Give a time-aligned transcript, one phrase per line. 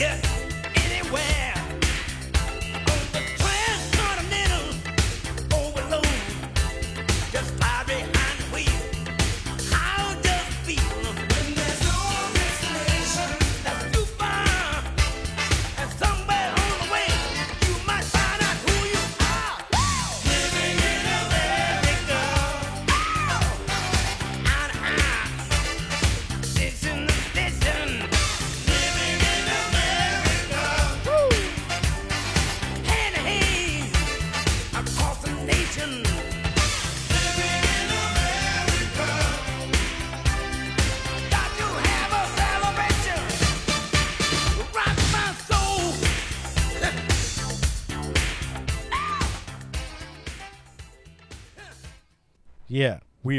[0.00, 0.16] Get
[0.86, 1.49] anywhere.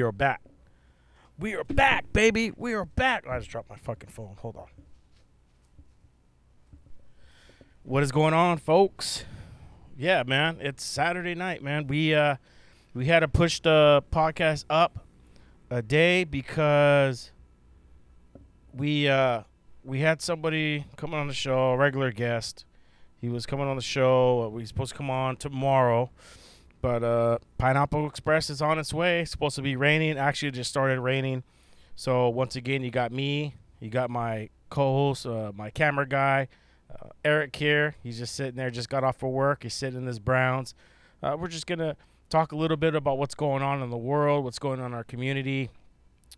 [0.01, 0.41] We are back.
[1.37, 2.51] We are back, baby.
[2.57, 3.27] We are back.
[3.29, 4.35] I just dropped my fucking phone.
[4.39, 4.65] Hold on.
[7.83, 9.25] What is going on, folks?
[9.95, 11.85] Yeah, man, it's Saturday night, man.
[11.85, 12.37] We uh
[12.95, 15.05] we had to push the podcast up
[15.69, 17.31] a day because
[18.73, 19.43] we uh
[19.83, 22.65] we had somebody coming on the show, a regular guest.
[23.19, 24.45] He was coming on the show.
[24.45, 26.09] Uh, we supposed to come on tomorrow.
[26.81, 29.21] But uh, Pineapple Express is on its way.
[29.21, 30.17] It's supposed to be raining.
[30.17, 31.43] Actually, it just started raining.
[31.95, 33.55] So once again, you got me.
[33.79, 36.47] You got my co-host, uh, my camera guy,
[36.89, 37.95] uh, Eric here.
[38.01, 38.71] He's just sitting there.
[38.71, 39.63] Just got off for work.
[39.63, 40.73] He's sitting in his Browns.
[41.21, 41.95] Uh, we're just gonna
[42.29, 44.93] talk a little bit about what's going on in the world, what's going on in
[44.93, 45.69] our community,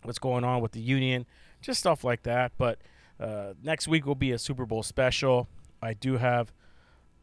[0.02, 1.26] what's going on with the union,
[1.62, 2.52] just stuff like that.
[2.58, 2.80] But
[3.20, 5.48] uh, next week will be a Super Bowl special.
[5.82, 6.52] I do have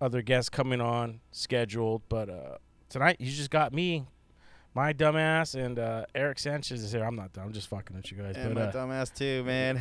[0.00, 2.56] other guests coming on scheduled, but uh,
[2.91, 4.05] tonight you just got me,
[4.75, 7.03] my dumbass, and uh, Eric Sanchez is here.
[7.05, 7.45] I'm not dumb.
[7.47, 8.37] I'm just fucking with you guys.
[8.37, 9.77] And but, my uh, dumbass too, man.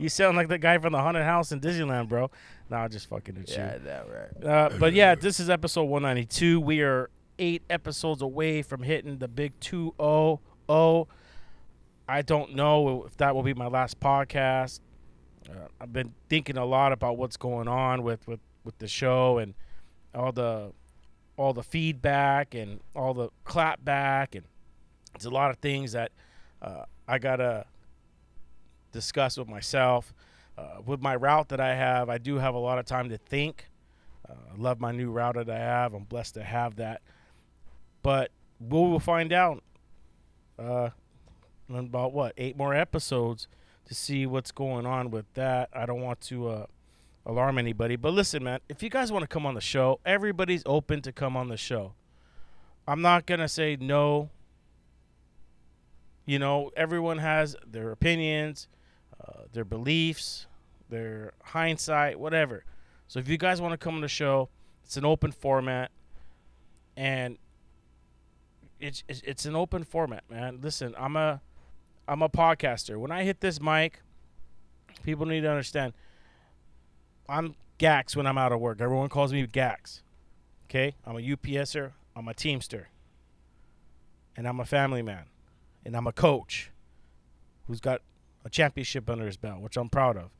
[0.00, 2.30] you sound like the guy from the haunted house in Disneyland, bro.
[2.70, 3.80] No, I'm just fucking with Yeah, you.
[3.80, 4.44] that right.
[4.44, 6.60] Uh, but yeah, this is episode 192.
[6.60, 11.06] We are eight episodes away from hitting the big 200.
[12.06, 14.80] I don't know if that will be my last podcast.
[15.48, 19.38] Uh, I've been thinking a lot about what's going on with, with, with the show
[19.38, 19.54] and
[20.14, 20.72] all the
[21.36, 24.44] all the feedback and all the clap back and
[25.14, 26.12] it's a lot of things that
[26.62, 27.66] uh, I gotta
[28.92, 30.14] discuss with myself.
[30.56, 33.18] Uh, with my route that I have, I do have a lot of time to
[33.18, 33.66] think.
[34.28, 35.94] Uh, I love my new route that I have.
[35.94, 37.02] I'm blessed to have that.
[38.02, 38.30] But
[38.60, 39.64] we will find out
[40.58, 40.90] uh,
[41.68, 43.48] in about what eight more episodes
[43.86, 45.70] to see what's going on with that.
[45.72, 46.66] I don't want to uh,
[47.26, 50.62] alarm anybody, but listen, man, if you guys want to come on the show, everybody's
[50.66, 51.94] open to come on the show.
[52.86, 54.30] I'm not gonna say no.
[56.26, 58.68] You know, everyone has their opinions,
[59.20, 60.46] uh, their beliefs,
[60.88, 62.64] their hindsight, whatever.
[63.08, 64.48] So if you guys want to come on the show,
[64.84, 65.90] It's an open format,
[66.96, 67.38] and
[68.78, 70.60] it's it's, it's an open format, man.
[70.62, 71.40] Listen, I'm a
[72.06, 72.98] I'm a podcaster.
[72.98, 74.02] When I hit this mic,
[75.02, 75.94] people need to understand.
[77.28, 78.80] I'm Gax when I'm out of work.
[78.80, 80.02] Everyone calls me Gax.
[80.66, 81.92] Okay, I'm a UPSer.
[82.16, 82.88] I'm a Teamster,
[84.36, 85.24] and I'm a family man,
[85.84, 86.70] and I'm a coach,
[87.66, 88.02] who's got
[88.44, 90.30] a championship under his belt, which I'm proud of.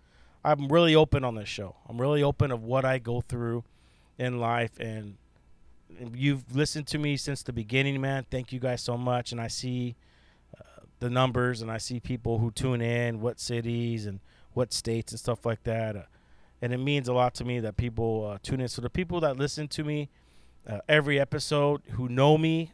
[0.45, 1.75] I'm really open on this show.
[1.89, 3.65] I'm really open of what I go through
[4.19, 5.17] in life, and
[6.15, 8.27] you've listened to me since the beginning, man.
[8.31, 9.97] Thank you guys so much, and I see
[10.57, 14.21] uh, the numbers, and I see people who tune in, what cities and
[14.53, 15.97] what states and stuff like that.
[15.97, 16.03] Uh,
[16.64, 18.69] and it means a lot to me that people uh, tune in.
[18.69, 20.08] So the people that listen to me
[20.66, 22.72] uh, every episode, who know me,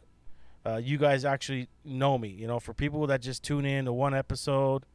[0.65, 2.29] uh, you guys actually know me.
[2.29, 4.85] You know, for people that just tune in to one episode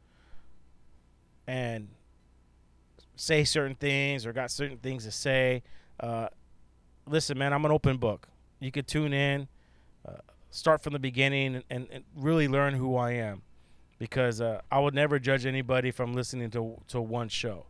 [1.45, 1.89] and
[3.15, 5.61] say certain things or got certain things to say,
[5.99, 6.29] uh,
[7.05, 8.27] listen, man, I'm an open book.
[8.59, 9.47] You could tune in,
[10.07, 10.13] uh,
[10.49, 13.43] start from the beginning, and, and really learn who I am,
[13.99, 17.67] because uh, I would never judge anybody from listening to to one show.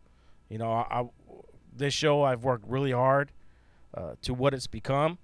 [0.48, 1.04] You know, I
[1.78, 3.32] this show I've worked really hard
[3.94, 5.18] uh, to what it's become.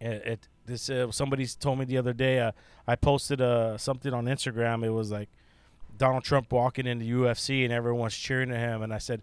[0.00, 2.40] It, it this uh, somebody told me the other day.
[2.40, 2.52] Uh,
[2.86, 4.84] I posted uh, something on Instagram.
[4.84, 5.28] It was like
[5.96, 9.22] Donald Trump walking into UFC and everyone's cheering at him, and I said,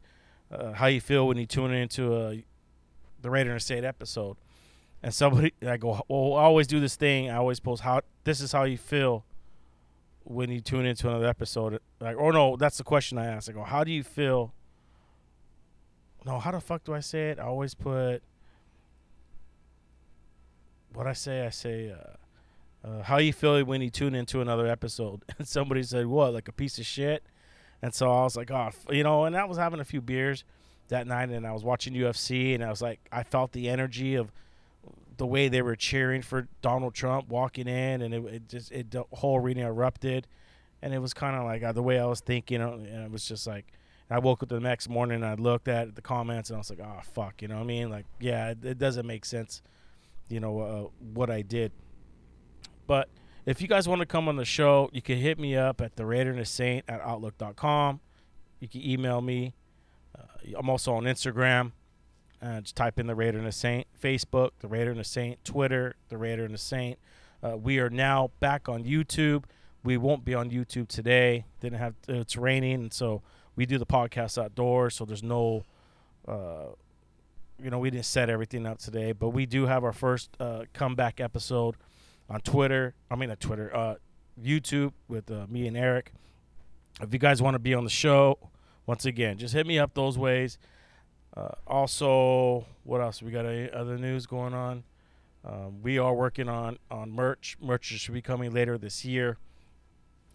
[0.51, 2.43] uh, "How you feel when you tune into a
[3.21, 4.37] the Raider and Saint episode?"
[5.03, 7.29] And somebody, I go, "Well, I always do this thing.
[7.29, 9.23] I always post how this is how you feel
[10.23, 13.49] when you tune into another episode." Like, or no, that's the question I asked.
[13.49, 14.54] I go, "How do you feel?"
[16.25, 17.39] No, how the fuck do I say it?
[17.39, 18.23] I always put
[20.93, 21.45] what I say.
[21.45, 25.83] I say, uh, uh, "How you feel when you tune into another episode?" And somebody
[25.83, 27.23] said, "What, like a piece of shit?"
[27.81, 30.43] And so I was like, "Oh, you know." And I was having a few beers
[30.87, 34.15] that night, and I was watching UFC, and I was like, I felt the energy
[34.15, 34.31] of
[35.17, 38.89] the way they were cheering for Donald Trump walking in, and it, it just it
[38.89, 40.25] the whole arena erupted,
[40.81, 43.11] and it was kind of like uh, the way I was thinking, uh, and it
[43.11, 43.65] was just like.
[44.09, 46.69] I woke up the next morning and I looked at the comments and I was
[46.69, 47.89] like, "Oh fuck," you know what I mean?
[47.89, 49.61] Like, yeah, it, it doesn't make sense,
[50.29, 51.71] you know, uh, what I did.
[52.85, 53.09] But
[53.45, 55.95] if you guys want to come on the show, you can hit me up at
[55.95, 57.99] the Raider and the Saint at outlook.com.
[58.59, 59.53] You can email me.
[60.17, 61.71] Uh, I'm also on Instagram.
[62.41, 63.87] Uh, just type in the Raider and the Saint.
[63.99, 65.43] Facebook, the Raider and the Saint.
[65.43, 66.99] Twitter, the Raider and the Saint.
[67.43, 69.45] Uh, we are now back on YouTube.
[69.83, 71.45] We won't be on YouTube today.
[71.59, 73.21] Didn't have it's raining, and so
[73.55, 74.95] we do the podcast outdoors.
[74.95, 75.63] So there's no,
[76.27, 76.73] uh,
[77.61, 80.63] you know, we didn't set everything up today, but we do have our first uh,
[80.73, 81.75] comeback episode
[82.29, 82.93] on Twitter.
[83.09, 83.95] I mean, on Twitter, uh,
[84.41, 86.11] YouTube with uh, me and Eric.
[87.01, 88.37] If you guys want to be on the show,
[88.85, 90.57] once again, just hit me up those ways.
[91.35, 93.21] Uh, also, what else?
[93.21, 94.83] We got any other news going on?
[95.43, 97.57] Um, we are working on on merch.
[97.61, 99.37] Merch should be coming later this year.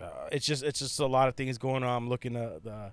[0.00, 1.96] Uh, it's just it's just a lot of things going on.
[1.96, 2.90] I'm looking to uh,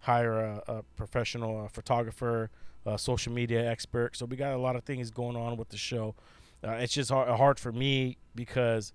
[0.00, 2.50] hire a, a professional uh, photographer,
[2.86, 4.16] a social media expert.
[4.16, 6.14] So we got a lot of things going on with the show.
[6.64, 8.92] Uh, it's just hard, hard for me because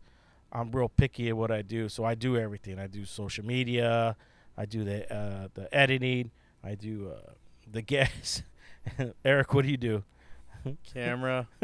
[0.51, 1.89] I'm real picky at what I do.
[1.89, 2.79] So I do everything.
[2.79, 4.15] I do social media.
[4.57, 6.31] I do the uh, the editing.
[6.63, 7.31] I do uh,
[7.71, 8.43] the guests.
[9.25, 10.03] Eric, what do you do?
[10.93, 11.47] Camera.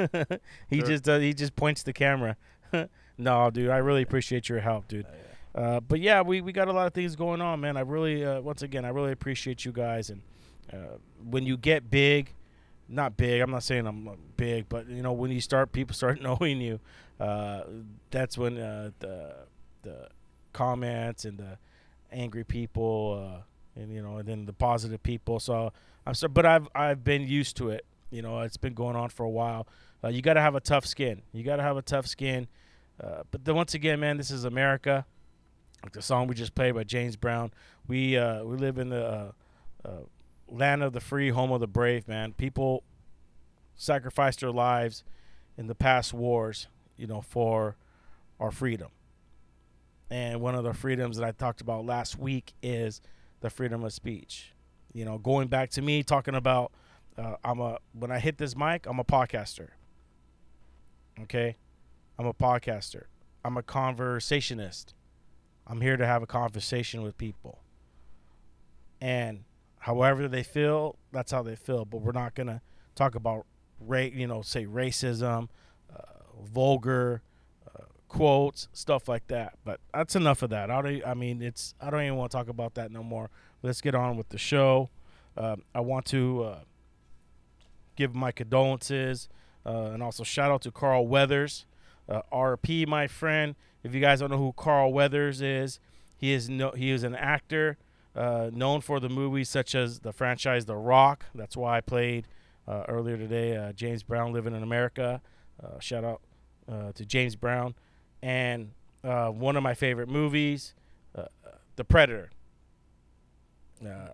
[0.69, 0.87] he Sure.
[0.87, 2.35] just does, he just points the camera.
[3.17, 5.05] no, dude, I really appreciate your help, dude.
[5.55, 7.75] Uh, but yeah, we, we got a lot of things going on, man.
[7.75, 10.09] I really, uh, once again, I really appreciate you guys.
[10.09, 10.21] And
[10.71, 10.97] uh,
[11.29, 12.33] when you get big,
[12.87, 15.95] not big, I'm not saying I'm uh, big, but you know, when you start, people
[15.95, 16.79] start knowing you.
[17.19, 17.63] Uh,
[18.11, 18.93] that's when the
[19.81, 20.07] the
[20.53, 21.57] comments and the
[22.11, 23.43] angry people,
[23.75, 25.39] and you know, and then the positive people.
[25.39, 25.73] So
[26.05, 27.85] I'm sorry, but I've I've been used to it.
[28.09, 29.67] You know, it's been going on for a while.
[30.07, 31.21] You got to have a tough skin.
[31.33, 32.47] You got to have a tough skin.
[32.97, 35.05] But then once again, man, this is America.
[35.83, 37.51] Like the song we just played by James Brown.
[37.87, 39.31] We uh, we live in the uh,
[39.85, 39.91] uh,
[40.47, 42.33] land of the free, home of the brave, man.
[42.33, 42.83] People
[43.75, 45.03] sacrificed their lives
[45.57, 46.67] in the past wars,
[46.97, 47.77] you know, for
[48.39, 48.89] our freedom.
[50.09, 53.01] And one of the freedoms that I talked about last week is
[53.41, 54.53] the freedom of speech.
[54.91, 56.71] You know, going back to me talking about
[57.17, 59.69] uh, I'm a when I hit this mic, I'm a podcaster.
[61.21, 61.57] Okay,
[62.17, 63.03] I'm a podcaster.
[63.43, 64.93] I'm a conversationist.
[65.69, 67.59] I'm here to have a conversation with people.
[68.99, 69.43] And
[69.77, 71.85] however they feel, that's how they feel.
[71.85, 72.61] But we're not gonna
[72.95, 73.45] talk about
[73.79, 75.47] ra- you know, say racism,
[75.95, 76.01] uh,
[76.43, 77.21] vulgar
[77.67, 79.53] uh, quotes, stuff like that.
[79.63, 80.71] But that's enough of that.
[80.71, 81.05] I don't.
[81.05, 81.75] I mean, it's.
[81.79, 83.29] I don't even want to talk about that no more.
[83.61, 84.89] Let's get on with the show.
[85.37, 86.59] Um, I want to uh,
[87.95, 89.29] give my condolences,
[89.65, 91.65] uh, and also shout out to Carl Weathers,
[92.09, 93.55] uh, RP, my friend.
[93.83, 95.79] If you guys don't know who Carl Weathers is,
[96.15, 97.77] he is no he is an actor
[98.15, 101.25] uh, known for the movies such as the franchise The Rock.
[101.33, 102.27] That's why I played
[102.67, 103.55] uh, earlier today.
[103.55, 105.21] Uh, James Brown living in America.
[105.63, 106.21] Uh, shout out
[106.71, 107.75] uh, to James Brown,
[108.21, 108.71] and
[109.01, 110.73] one of my favorite movies,
[111.75, 112.31] The Predator.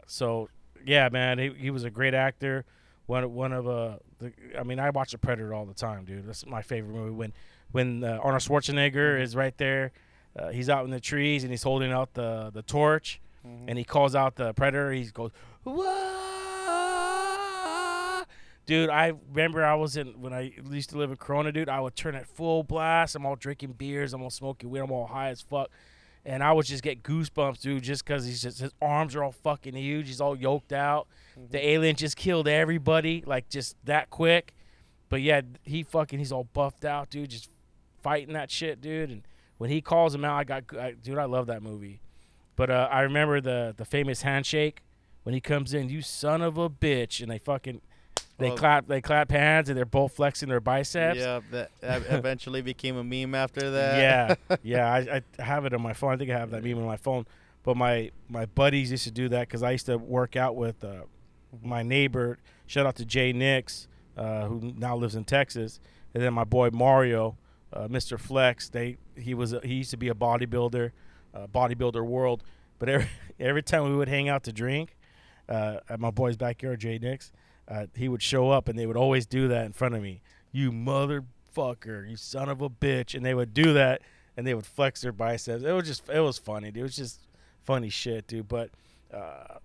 [0.08, 0.50] So
[0.86, 2.66] yeah, man, he, he was a great actor.
[3.08, 6.28] One one of uh, the, I mean, I watch The Predator all the time, dude.
[6.28, 7.12] That's my favorite movie.
[7.12, 7.34] When
[7.76, 9.92] when uh, Arnold Schwarzenegger is right there,
[10.40, 13.20] uh, he's out in the trees and he's holding out the the torch,
[13.68, 14.94] and he calls out the predator.
[14.94, 15.32] He goes,
[15.66, 15.84] "Whoa!"
[18.66, 21.68] Dude, I remember I was in when I used to live in Corona, dude.
[21.68, 23.14] I would turn it full blast.
[23.14, 24.14] I'm all drinking beers.
[24.14, 24.80] I'm all smoking weed.
[24.80, 25.70] I'm all high as fuck.
[26.26, 29.34] And I would just get goosebumps, dude, just because he's just his arms are all
[29.34, 30.08] fucking huge.
[30.08, 31.08] He's all yoked out.
[31.52, 34.56] The alien just killed everybody, like just that quick.
[35.10, 37.50] But yeah, he fucking he's all buffed out, dude, just
[38.06, 39.10] fighting that shit, dude.
[39.10, 39.24] And
[39.58, 42.02] when he calls him out, I got, I, dude, I love that movie.
[42.56, 44.84] But uh, I remember the the famous handshake
[45.24, 47.82] when he comes in, you son of a bitch, and they fucking
[48.38, 51.20] they Well- clap they clap hands and they're both flexing their biceps.
[51.20, 54.38] Yeah, that, that eventually became a meme after that.
[54.50, 56.14] Yeah, yeah, I, I have it on my phone.
[56.14, 57.26] I think I have that meme on my phone.
[57.64, 60.84] But my my buddies used to do that because I used to work out with
[60.84, 61.04] uh,
[61.64, 62.38] my neighbor.
[62.68, 65.80] Shout out to Jay Nix, uh, who now lives in Texas,
[66.14, 67.38] and then my boy Mario,
[67.76, 68.20] uh, Mr.
[68.20, 68.70] Flex.
[68.70, 70.92] They he was a, he used to be a bodybuilder,
[71.34, 72.44] uh, bodybuilder world.
[72.80, 74.96] But every every time we would hang out to drink
[75.50, 77.32] uh, at my boy's backyard, Jay Nix,
[77.68, 80.22] uh, he would show up and they would always do that in front of me.
[80.52, 84.02] You motherfucker, you son of a bitch, and they would do that
[84.38, 85.64] and they would flex their biceps.
[85.64, 86.82] It was just it was funny, dude.
[86.82, 87.22] It was just
[87.64, 88.48] funny shit, dude.
[88.48, 88.72] But
[89.14, 89.60] uh,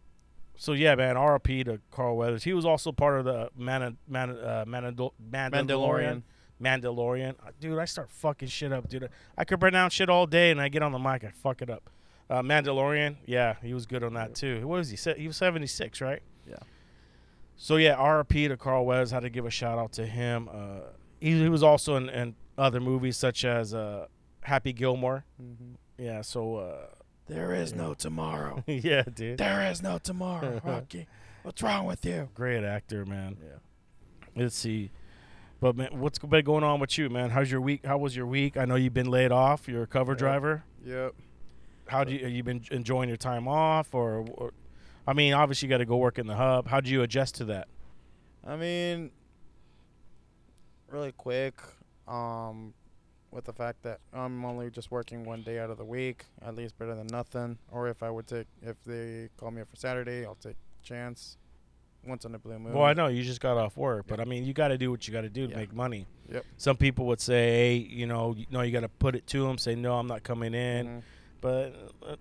[0.56, 1.16] so yeah, man.
[1.16, 2.44] RP to Carl Weathers.
[2.44, 5.52] He was also part of the Man, Man, uh, Mandal- Mandalorian.
[5.52, 6.22] Mandalorian.
[6.62, 7.30] Mandalorian.
[7.44, 9.08] Uh, Dude, I start fucking shit up, dude.
[9.36, 11.70] I could pronounce shit all day, and I get on the mic, I fuck it
[11.70, 11.90] up.
[12.28, 14.66] Uh, Mandalorian, yeah, he was good on that too.
[14.66, 15.12] What was he?
[15.14, 16.22] He was seventy six, right?
[16.48, 16.56] Yeah.
[17.56, 19.10] So yeah, RP to Carl Weathers.
[19.10, 20.48] Had to give a shout out to him.
[20.52, 20.80] Uh,
[21.20, 24.06] he, he was also in, in other movies such as uh,
[24.42, 25.24] Happy Gilmore.
[25.42, 25.74] Mhm.
[25.98, 26.22] Yeah.
[26.22, 26.86] So uh,
[27.26, 28.62] There is no tomorrow.
[28.68, 29.38] yeah, dude.
[29.38, 31.06] There is no tomorrow, Rocky.
[31.42, 32.28] What's wrong with you?
[32.34, 33.38] Great actor, man.
[33.42, 34.42] Yeah.
[34.42, 34.90] Let's see.
[35.60, 37.30] But man, what's been going on with you, man?
[37.30, 37.84] How's your week?
[37.84, 38.56] How was your week?
[38.56, 39.68] I know you've been laid off.
[39.68, 40.18] You're a cover Yeah.
[40.18, 40.64] driver.
[40.84, 41.14] Yep.
[41.88, 44.52] How do you have you been enjoying your time off, or, or
[45.06, 46.68] I mean, obviously you got to go work in the hub.
[46.68, 47.68] How do you adjust to that?
[48.46, 49.10] I mean,
[50.88, 51.60] really quick,
[52.08, 52.72] um,
[53.32, 56.54] with the fact that I'm only just working one day out of the week, at
[56.54, 57.58] least better than nothing.
[57.70, 61.36] Or if I would take, if they call me up for Saturday, I'll take chance.
[62.06, 62.72] Once in a blue moon.
[62.72, 64.90] Well, I know you just got off work, but I mean, you got to do
[64.90, 65.58] what you got to do to Yeah.
[65.58, 66.06] make money.
[66.32, 66.44] Yep.
[66.56, 69.46] Some people would say, hey, you know, you know, you got to put it to
[69.46, 69.58] them.
[69.58, 70.86] Say, no, I'm not coming in.
[70.86, 71.02] Mhm.
[71.42, 71.74] But
[72.06, 72.16] uh,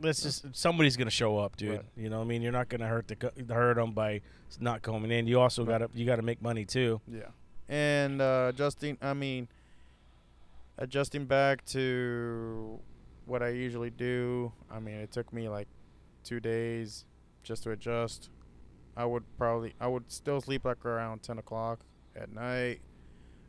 [0.00, 1.70] let's just somebody's gonna show up, dude.
[1.76, 1.84] Right.
[1.96, 4.20] You know, what I mean, you're not gonna hurt the co- hurt them by
[4.60, 5.26] not coming in.
[5.26, 5.78] You also Right.
[5.80, 7.00] gotta you gotta make money too.
[7.06, 7.28] Yeah.
[7.68, 9.48] And uh, adjusting, I mean,
[10.78, 12.78] adjusting back to
[13.26, 14.52] what I usually do.
[14.70, 15.68] I mean, it took me like
[16.24, 17.04] two days
[17.42, 18.28] just to adjust.
[18.96, 21.80] I would probably, I would still sleep like around 10 o'clock
[22.14, 22.80] at night,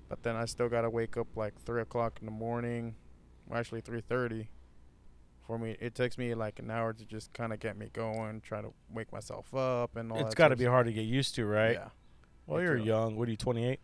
[0.10, 2.96] but then I still gotta wake up like 3 o'clock in the morning.
[3.48, 4.48] Well, actually 3:30.
[5.46, 8.40] For me, it takes me like an hour to just kind of get me going,
[8.40, 10.36] try to wake myself up and all it's that.
[10.38, 11.74] got to be hard to get used to, right?
[11.74, 11.90] Yeah.
[12.48, 12.86] Well, you're too.
[12.86, 13.18] young.
[13.18, 13.80] What are you, 28?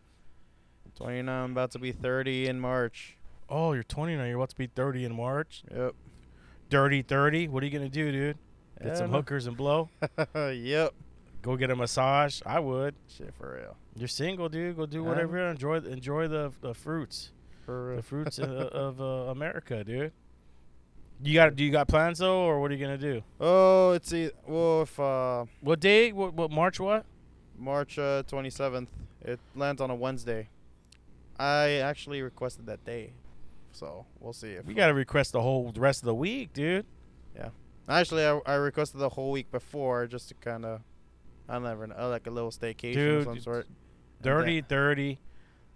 [0.95, 3.17] 29, I'm about to be 30 in March.
[3.49, 4.25] Oh, you're 29.
[4.27, 5.63] You're about to be 30 in March.
[5.69, 5.95] Yep.
[6.69, 7.47] Dirty 30.
[7.49, 8.37] What are you gonna do, dude?
[8.77, 9.89] Get Yeah, some hookers and blow.
[10.35, 10.93] yep.
[11.41, 12.41] Go get a massage.
[12.46, 12.96] I would.
[13.08, 13.77] Shit for real.
[13.96, 14.77] You're single, dude.
[14.77, 15.38] Go do whatever.
[15.48, 17.31] Enjoy enjoy the the fruits,
[17.65, 20.12] For the fruits of, of uh, America, dude.
[21.22, 23.22] You got do you got plans though, or what are you gonna do?
[23.39, 24.13] Oh, it's
[24.48, 26.12] well if uh What day?
[26.12, 26.79] What, what March?
[26.79, 27.05] What?
[27.58, 28.88] March uh, 27th.
[29.22, 30.48] It lands on a Wednesday.
[31.38, 33.12] I actually requested that day,
[33.72, 36.86] so we'll see if You gotta request the whole the rest of the week, dude.
[37.36, 37.50] Yeah,
[37.88, 40.81] actually, I, I requested the whole week before just to kind of
[41.49, 43.67] I never know like a little staycation Dude, of some sort.
[44.21, 45.19] Dirty then- thirty.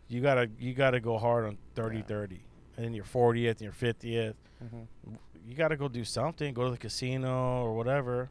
[0.08, 2.04] You gotta you gotta go hard on 30 Yeah.
[2.04, 2.44] 30.
[2.78, 4.36] And then your fortieth and your fiftieth.
[4.64, 4.88] Mhm.
[5.46, 6.54] You gotta go do something.
[6.54, 8.30] Go to the casino or whatever.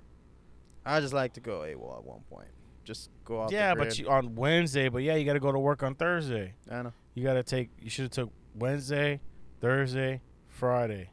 [0.84, 2.48] I just like to go AWOL at one point.
[2.84, 3.50] Just go off.
[3.50, 4.88] the yeah, but you on Wednesday.
[4.88, 6.54] But yeah, you gotta go to work on Thursday.
[6.70, 6.92] I know.
[7.14, 7.70] You gotta take.
[7.80, 9.20] You should have took Wednesday,
[9.60, 11.10] Thursday, Friday.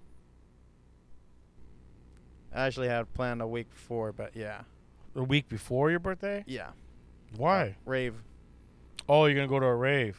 [2.54, 4.62] I actually had planned a week before, but yeah,
[5.20, 6.46] The week before your birthday.
[6.48, 6.70] yeah.
[7.36, 7.76] Why?
[7.86, 8.16] Rave.
[9.10, 10.18] Oh, you're gonna go to a rave.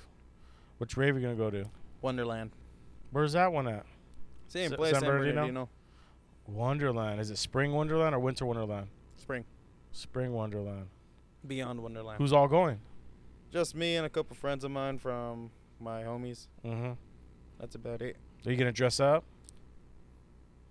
[0.77, 1.65] Which rave are you gonna go to?
[2.03, 2.51] Wonderland.
[3.11, 3.87] Where's that one at?
[4.49, 4.93] Same S- place.
[4.93, 5.35] San San Bernardino?
[5.37, 5.69] Bernardino.
[6.49, 7.19] Wonderland.
[7.19, 8.89] Is it Spring Wonderland or Winter Wonderland?
[9.17, 9.47] Spring.
[9.93, 10.89] Spring Wonderland.
[11.47, 12.19] Beyond Wonderland.
[12.19, 12.79] Who's all going?
[13.51, 16.47] Just me and a couple friends of mine from my homies.
[16.63, 16.93] Mm-hmm.
[17.59, 18.17] That's about it.
[18.45, 19.25] Are you gonna dress up?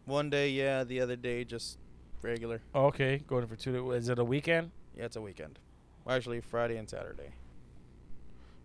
[0.06, 0.84] One day, yeah.
[0.84, 1.80] The other day, just
[2.22, 2.62] regular.
[2.74, 3.92] Oh, okay, going for two.
[3.92, 4.72] Is it a weekend?
[4.98, 5.60] Yeah, it's a weekend.
[6.06, 7.32] Well, actually, Friday and Saturday.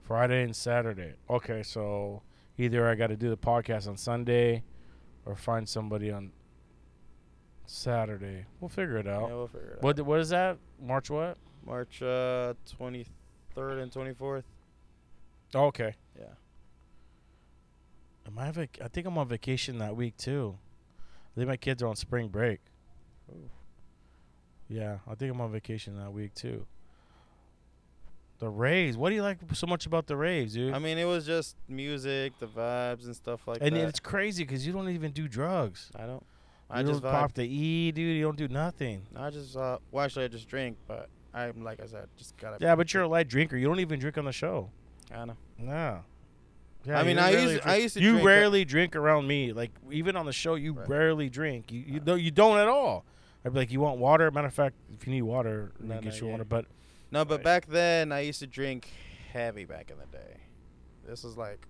[0.02, 1.14] Friday and Saturday.
[1.30, 2.22] Okay, so
[2.58, 4.62] either I got to do the podcast on Sunday,
[5.24, 6.32] or find somebody on
[7.66, 8.44] Saturday.
[8.60, 9.28] We'll figure it out.
[9.28, 10.06] Yeah, we'll figure it What out.
[10.06, 10.58] what is that?
[10.80, 11.38] March what?
[11.64, 14.42] March uh, 23rd and 24th.
[15.54, 15.94] Oh, okay.
[16.18, 16.26] Yeah.
[18.26, 20.58] Am I vac- I think I'm on vacation that week too.
[20.98, 22.60] I think my kids are on spring break.
[23.30, 23.50] Ooh.
[24.68, 26.66] Yeah, I think I'm on vacation that week too.
[28.38, 28.96] The raves.
[28.96, 30.74] What do you like so much about the raves, dude?
[30.74, 33.80] I mean, it was just music, the vibes, and stuff like and that.
[33.80, 35.90] And it's crazy because you don't even do drugs.
[35.94, 36.22] I don't.
[36.22, 36.26] You
[36.70, 37.10] I don't just vibe.
[37.12, 38.16] pop the E, dude.
[38.16, 39.02] You don't do nothing.
[39.14, 42.56] I just uh, well, actually, I just drink, but I'm like I said, just gotta.
[42.60, 43.56] Yeah, but you're a light drinker.
[43.56, 44.70] You don't even drink on the show.
[45.14, 45.36] I know.
[45.58, 46.00] No.
[46.86, 49.52] Yeah, I mean, I used- I used to You drink, uh, rarely drink around me.
[49.52, 50.88] Like even on the show, you Right.
[50.88, 51.70] rarely drink.
[51.72, 53.04] You you don't you don't at all.
[53.44, 54.30] I'd be like, you want water?
[54.30, 56.30] Matter of fact, if you need water, No, get no, you yeah.
[56.32, 56.44] water.
[56.44, 56.66] But
[57.10, 57.44] No, but Right.
[57.44, 58.88] back then I used to drink
[59.32, 60.38] heavy back in the day.
[61.06, 61.66] This was like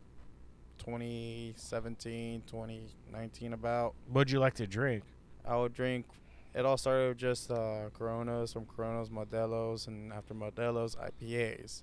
[0.79, 3.95] 2017, 2019 about.
[4.09, 5.03] what'd you like to drink?
[5.45, 6.07] I would drink.
[6.55, 11.83] It all started with just uh, Coronas, from Coronas, Modelos, and after Modelos, IPAs.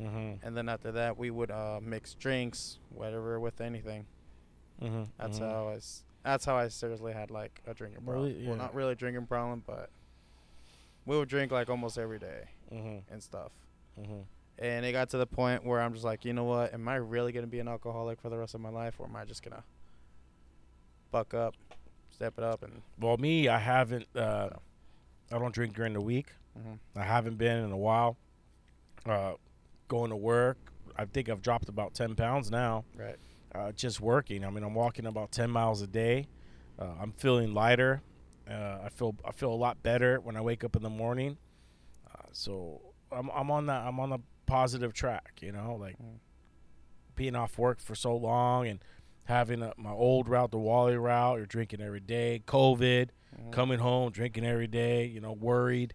[0.00, 0.46] Mm-hmm.
[0.46, 4.06] And then after that, we would uh, mix drinks, whatever, with anything.
[4.82, 5.04] Mm-hmm.
[5.18, 5.74] That's how I.
[5.76, 8.24] s- That's how I seriously had like a drinking problem.
[8.26, 8.42] Really?
[8.42, 8.48] Yeah.
[8.50, 9.90] Well, not really a drinking problem, but
[11.06, 13.12] we would drink like almost every day Mm-hmm.
[13.12, 13.52] and stuff.
[14.00, 14.20] Mm-hmm.
[14.58, 16.72] And it got to the point where I'm just like, you know what?
[16.74, 19.14] Am I really gonna be an alcoholic for the rest of my life, or am
[19.16, 19.62] I just gonna
[21.10, 21.54] buck up,
[22.10, 24.06] step it up, and Well, me, I haven't.
[24.16, 24.50] Uh,
[25.32, 26.28] I don't drink during the week.
[26.58, 26.78] Mhm.
[26.96, 28.16] I haven't been in a while.
[29.06, 29.34] Uh,
[29.88, 30.56] going to work,
[30.96, 32.84] I think I've dropped about ten pounds now.
[32.96, 33.16] right?
[33.54, 34.44] Uh, just working.
[34.44, 36.26] I mean, I'm walking about 10 miles a day.
[36.78, 38.02] Uh, I'm feeling lighter.
[38.50, 41.38] Uh, I feel I feel a lot better when I wake up in the morning.
[42.10, 42.80] Uh, so
[43.12, 45.38] I'm I'm on that I'm on the positive track.
[45.40, 46.18] You know, like Mm.
[47.14, 48.80] being off work for so long and
[49.24, 51.36] having a, my old route, the Wally route.
[51.38, 52.42] You're drinking every day.
[52.46, 53.08] COVID,
[53.40, 53.52] Mhm.
[53.52, 55.06] coming home, drinking every day.
[55.06, 55.94] You know, worried.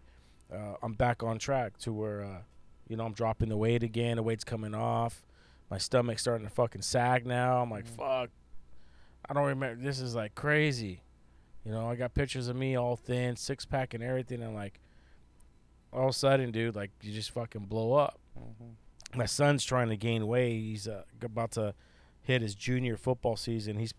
[0.52, 2.42] Uh, I'm back on track to where, uh,
[2.88, 4.16] you know, I'm dropping the weight again.
[4.16, 5.22] The weight's coming off.
[5.70, 7.62] My stomach's starting to fucking sag now.
[7.62, 7.96] I'm like, Mhm.
[7.96, 8.30] fuck.
[9.28, 9.80] I don't remember.
[9.82, 11.02] This is like crazy.
[11.64, 14.80] You know, I got pictures of me all thin, six pack and everything, and like,
[15.92, 18.18] all of a sudden, dude, like you just fucking blow up.
[18.38, 18.74] Mhm.
[19.16, 20.58] My son's trying to gain weight.
[20.60, 21.74] He's uh, about to
[22.22, 23.76] hit his junior football season.
[23.78, 23.92] He's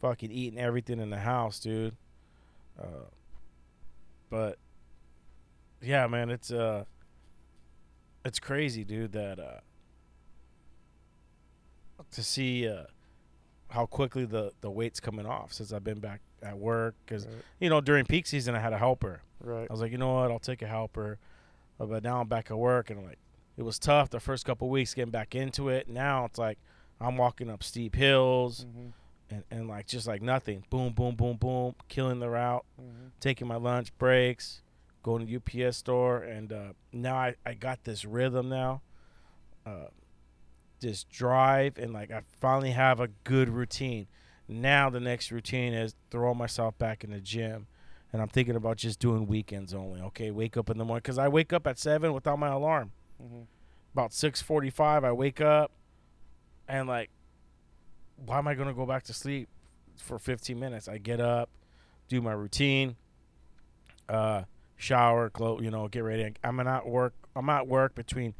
[0.00, 1.96] fucking eating everything in the house, dude.
[2.78, 3.06] Uh,
[4.30, 4.58] but
[5.80, 6.84] yeah, man, it's uh,
[8.24, 9.12] it's crazy, dude.
[9.12, 9.60] That uh,
[12.12, 12.84] to see uh,
[13.70, 16.94] how quickly the the weight's coming off since I've been back at work.
[17.04, 17.36] Because Right.
[17.60, 19.22] you know during peak season I had a helper.
[19.40, 19.66] Right.
[19.68, 21.18] I was like, you know what, I'll take a helper.
[21.80, 23.18] Uh, But now I'm back at work, and I'm like,
[23.56, 25.88] it was tough the first couple weeks getting back into it.
[25.88, 26.58] Now it's like
[27.00, 28.92] I'm walking up steep hills Mhm.
[29.30, 30.64] and, and like just like nothing.
[30.70, 33.10] Boom, boom, boom, boom, killing the route, Mhm.
[33.20, 34.62] taking my lunch breaks,
[35.04, 38.82] going to UPS store, and uh, now I, I got this rhythm now.
[39.64, 39.86] Uh,
[40.80, 44.06] just drive and like I finally have a good routine.
[44.48, 47.66] Now the next routine is throw myself back in the gym,
[48.12, 50.00] and I'm thinking about just doing weekends only.
[50.00, 52.92] Okay, wake up in the morning because I wake up at seven without my alarm.
[53.22, 53.46] Mhm.
[53.92, 55.72] About six forty-five, I wake up,
[56.66, 57.10] and like,
[58.24, 59.48] why am I gonna go back to sleep
[59.96, 60.88] for 15 minutes?
[60.88, 61.50] I get up,
[62.08, 62.96] do my routine,
[64.08, 64.44] uh,
[64.76, 66.32] shower, clothes, you know, get ready.
[66.42, 67.14] I'm at work.
[67.36, 68.34] I'm at work between.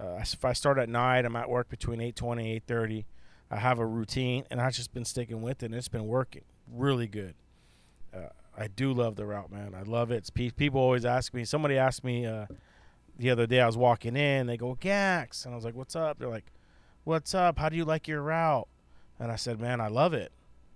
[0.00, 3.04] Uh, if I start at nine, I'm at work between 8:20, 8:30.
[3.50, 5.66] I have a routine, and I've just been sticking with it.
[5.66, 7.34] and It's been working really good.
[8.14, 9.74] Uh, I do love the route, man.
[9.74, 10.28] I love it.
[10.32, 11.44] Pe- people always ask me.
[11.44, 12.46] Somebody asked me uh,
[13.18, 13.60] the other day.
[13.60, 14.46] I was walking in.
[14.46, 16.52] They go, "Gax," and I was like, "What's up?" They're like,
[17.04, 17.58] "What's up?
[17.58, 18.68] How do you like your route?"
[19.18, 20.32] And I said, "Man, I love it."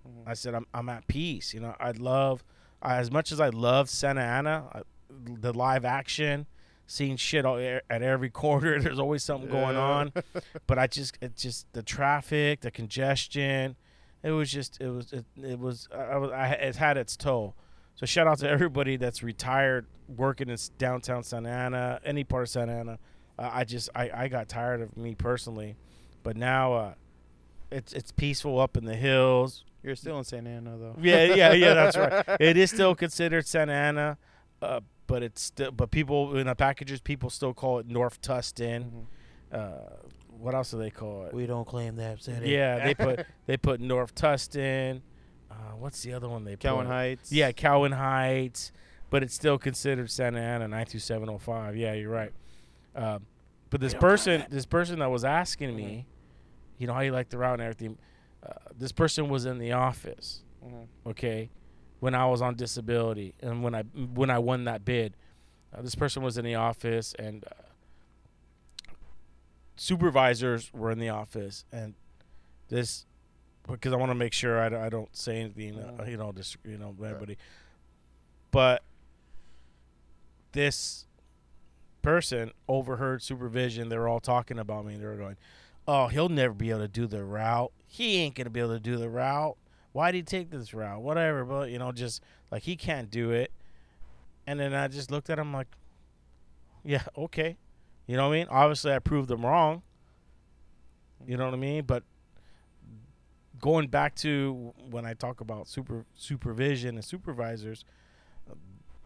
[0.07, 0.27] Mhm.
[0.27, 2.43] I said, "I'm I'm at peace." You know, I love
[2.81, 6.45] I, as much as I love Santa Ana, I, the live action,
[6.87, 8.79] seeing shit all, at every corner.
[8.81, 10.13] There's always something going on,
[10.67, 13.75] but I just it just the traffic, the congestion.
[14.23, 17.15] It was just it was it, it was I, I was I, it had its
[17.15, 17.55] toll.
[17.95, 22.49] So shout out to everybody that's retired working in downtown Santa Ana, any part of
[22.49, 22.99] Santa Ana.
[23.37, 25.75] Uh, I just I, I got tired of me personally,
[26.23, 26.93] but now uh,
[27.71, 29.63] it's it's peaceful up in the hills.
[29.83, 30.95] You're still in Santa Ana though.
[30.99, 31.73] Yeah, yeah, yeah.
[31.73, 32.25] That's right.
[32.39, 34.17] It is still considered Santa Ana,
[34.61, 38.83] uh, but it's still but people in the packages people still call it North Tustin.
[38.83, 39.05] Mhm.
[39.51, 39.95] Uh,
[40.37, 41.33] what else do they call it?
[41.33, 42.49] We don't claim that city.
[42.49, 45.01] Yeah, they put they put North Tustin.
[45.49, 46.91] Uh, what's the other one they Cowan put?
[46.91, 47.31] Heights.
[47.31, 48.71] Yeah, Cowan Heights,
[49.09, 51.77] but it's still considered Santa Ana 92705.
[51.77, 52.31] Yeah, you're right.
[52.95, 53.25] Um,
[53.69, 56.05] but this person, this person that was asking me,
[56.77, 57.97] you know how you like the route and everything.
[58.45, 60.87] Uh, this person was in the office, Mhm.
[61.07, 61.49] okay,
[62.05, 65.15] when I was on disability and when I when I won that bid.
[65.73, 68.91] Uh, this person was in the office and uh,
[69.75, 71.95] supervisors were in the office and
[72.69, 73.07] this
[73.67, 76.11] because I want to make sure I, don't- I don't say anything, uh, Mhm.
[76.11, 77.09] you know, dis- you know, Right.
[77.09, 77.37] everybody.
[78.51, 78.83] But
[80.51, 81.07] this
[82.03, 83.89] person overheard supervision.
[83.89, 84.95] They were all talking about me.
[84.95, 85.37] They were going,
[85.87, 87.71] "Oh, he'll never be able to do the route.
[87.87, 89.57] He ain't gonna be able to do the route.
[89.95, 91.01] Why did he take this route?
[91.01, 93.49] Whatever." But you know, just like he can't do it.
[94.45, 95.69] And then I just looked at him like,
[96.83, 97.55] "Yeah, okay."
[98.05, 98.47] You know what I mean?
[98.49, 99.83] Obviously, I proved them wrong.
[101.25, 101.85] You know what I mean?
[101.85, 102.03] But
[103.61, 107.85] going back to when I talk about super supervision and supervisors,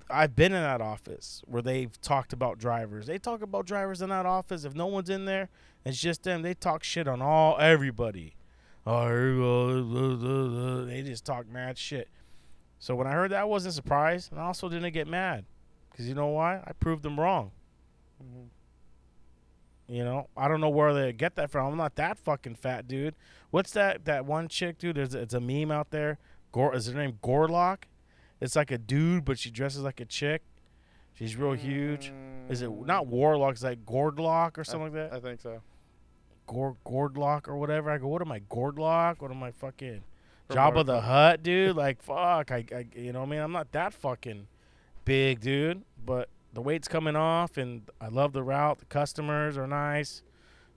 [0.09, 3.05] I've been in that office where they've talked about drivers.
[3.05, 4.65] They talk about drivers in that office.
[4.65, 5.49] If no one's in there,
[5.85, 6.41] it's just them.
[6.41, 8.33] They talk shit on all everybody.
[8.91, 10.85] Oh.
[10.85, 12.07] They just talk mad shit.
[12.79, 15.45] So when I heard that, I wasn't surprised, and I also didn't get mad,
[15.91, 16.63] because you know why?
[16.65, 17.51] I proved them wrong.
[18.23, 18.47] Mhm.
[19.87, 21.71] You know, I don't know where they get that from.
[21.71, 23.15] I'm not that fucking fat, dude.
[23.49, 24.05] What's that?
[24.05, 24.95] That one chick, dude.
[24.95, 26.19] There's it's a meme out there.
[26.51, 27.83] Gore is her name Gorlock?
[28.39, 30.43] It's like a dude, but she dresses like a chick.
[31.13, 32.13] She's real huge.
[32.49, 33.53] Is it not Warlock?
[33.53, 35.13] It's like Gordlock or something like that.
[35.13, 35.61] I think so.
[36.49, 37.91] Gord Gordlock or whatever.
[37.91, 39.21] I go, what am I Gordlock?
[39.21, 40.01] What am I fucking
[40.49, 41.75] Jabba the Hutt, dude?
[41.75, 43.39] Like fuck, I, I you know what I mean?
[43.39, 44.47] I'm not that fucking
[45.05, 45.83] big, dude.
[46.03, 48.79] But the weight's coming off, and I love the route.
[48.79, 50.23] The customers are nice.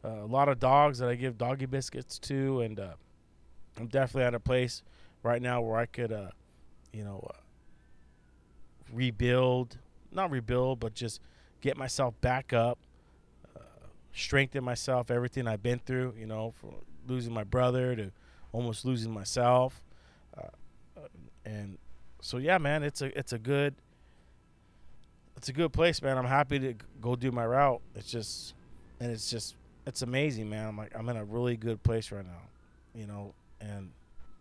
[0.04, 2.94] Uh, a lot of dogs that I give doggy biscuits to, and uh,
[3.78, 4.82] I'm definitely at a place
[5.22, 6.30] right now where I could, uh,
[6.92, 7.38] you know, uh,
[8.92, 9.78] rebuild,
[10.10, 11.20] not rebuild, but just
[11.60, 12.78] get myself back up,
[14.14, 16.70] strengthen myself, everything I've been through, you know, from
[17.06, 18.10] losing my brother to
[18.52, 19.82] almost losing myself.
[20.36, 20.48] Uh,
[20.96, 21.08] uh,
[21.44, 21.78] and
[22.20, 23.74] so, yeah, man, it's a, it's a good,
[25.36, 26.18] it's a good place, man.
[26.18, 27.80] I'm happy to go do my route.
[27.96, 28.54] It's just,
[29.00, 30.68] and it's just, it's amazing, man.
[30.68, 32.42] I'm like, I'm in a really good place right now,
[32.94, 33.90] you know, and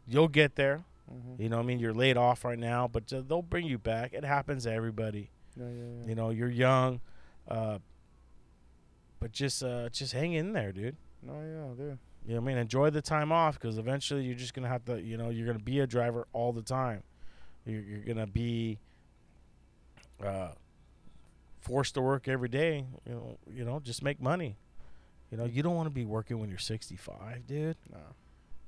[0.07, 0.83] you'll get there.
[1.11, 1.39] Mhm.
[1.39, 4.13] You know, what I mean, you're laid off right now, but they'll bring you back.
[4.13, 5.29] It happens to everybody.
[5.57, 6.07] Yeah, yeah, yeah.
[6.07, 7.01] You know, you're young,
[7.47, 7.79] uh,
[9.21, 10.97] but just uh, just hang in there, dude.
[11.23, 11.97] No, yeah, dude.
[12.27, 12.57] You know what I mean?
[12.57, 15.01] Enjoy the time off because eventually you're just gonna have to.
[15.01, 17.03] You know, you're gonna be a driver all the time.
[17.65, 18.79] You're, you're gonna be
[20.25, 20.49] uh,
[21.59, 22.85] forced to work every day.
[23.07, 24.57] You know, you know, just make money.
[25.31, 27.77] You know, you don't want to be working when you're 65, dude.
[27.89, 27.99] No.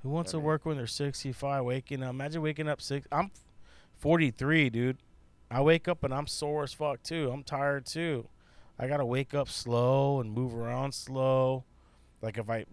[0.03, 1.65] Who wants I to mean- work when they're 65?
[1.65, 2.11] Waking up.
[2.11, 3.05] Imagine waking up six.
[3.11, 3.31] I'm
[3.97, 4.97] 43, dude.
[5.51, 7.29] I wake up and I'm sore as fuck too.
[7.31, 8.27] I'm tired too.
[8.79, 11.63] I gotta wake up slow and move around slow.
[12.21, 12.65] Like if I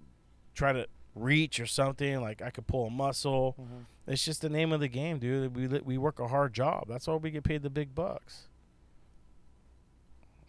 [0.55, 3.55] try to reach or something, like I could pull a muscle.
[3.61, 3.85] Mhm.
[4.07, 5.55] It's just the name of the game, dude.
[5.55, 6.87] We we work a hard job.
[6.89, 8.49] That's why we get paid the big bucks.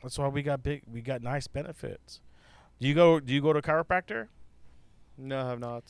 [0.01, 0.81] That's why we got big.
[0.91, 2.21] We got nice benefits.
[2.79, 3.19] Do you go?
[3.19, 4.27] Do you go to chiropractor?
[5.17, 5.83] No, I have not.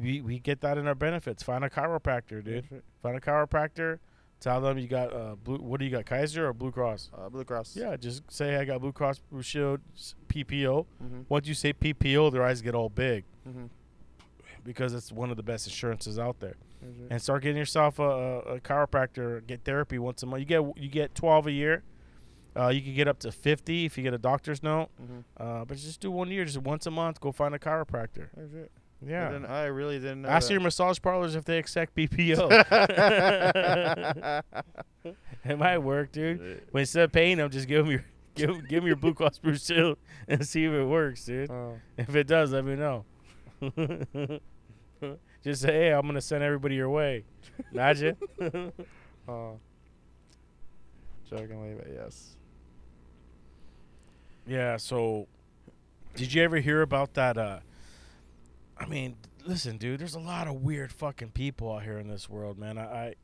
[0.00, 1.42] we we get that in our benefits.
[1.42, 2.82] Find a chiropractor, dude.
[3.02, 3.98] Find a chiropractor.
[4.40, 5.58] Tell them you got uh blue.
[5.58, 7.10] What do you got, Kaiser or Blue Cross?
[7.16, 7.74] Uh, Blue Cross.
[7.76, 9.80] Yeah, just say I got Blue Cross Blue Shield
[10.28, 10.86] PPO.
[11.02, 11.24] Mhm.
[11.28, 13.68] Once you say PPO, their eyes get all big Mhm.
[14.64, 16.56] because it's one of the best insurances out there.
[16.80, 17.10] It.
[17.10, 19.44] And start getting yourself a, a, chiropractor.
[19.44, 20.38] Get therapy once a month.
[20.40, 21.82] You get you get twelve a year.
[22.56, 24.88] Uh, you can get up to fifty if you get a doctor's note.
[25.02, 25.24] Mhm.
[25.36, 27.20] Uh, but just do one year, just once a month.
[27.20, 28.28] Go find a chiropractor.
[28.36, 28.70] That's it.
[29.06, 29.28] I, Yeah.
[29.30, 30.28] didn't, I really didn't know.
[30.28, 30.54] Ask that.
[30.54, 32.50] your massage parlors if they accept PPO.
[35.44, 36.62] it might work, dude.
[36.70, 39.38] When instead of paying them, just give them your give give 'em your Blue Cross
[39.38, 41.50] Blue Shield and see if it works, dude.
[41.50, 41.78] Oh.
[41.96, 43.04] If it does, let me know.
[45.44, 47.24] just say, hey, I'm gonna send everybody your way.
[47.72, 48.16] Imagine.
[49.28, 49.58] Oh.
[51.28, 52.36] Jokingly, but yes.
[54.46, 54.76] yeah.
[54.78, 55.26] So,
[56.16, 57.36] did you ever hear about that?
[57.36, 57.58] Uh,
[58.78, 60.00] I mean, listen, dude.
[60.00, 62.78] There's a lot of weird fucking people out here in this world, man.
[62.78, 63.14] I, I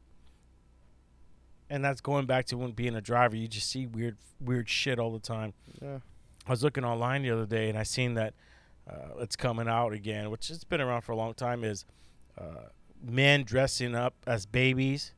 [1.70, 3.36] and that's going back to when being a driver.
[3.36, 5.54] You just see weird, weird shit all the time.
[5.80, 5.98] Yeah.
[6.46, 8.34] I was looking online the other day and I seen that
[8.88, 11.64] uh, it's coming out again, which has been around for a long time.
[11.64, 11.86] Is
[12.38, 12.68] uh,
[13.02, 15.12] men dressing up as babies,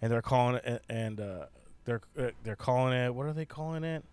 [0.00, 1.46] and they're calling it and uh,
[1.84, 4.04] they're uh, they're calling it what are they calling it?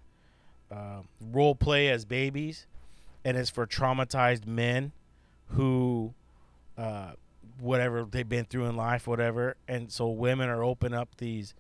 [0.72, 2.68] Uh, role play as babies,
[3.26, 4.92] and it's for traumatized men
[5.50, 6.14] who,
[6.78, 7.12] uh,
[7.60, 11.54] whatever they've been through in life, whatever, and so women are open up these,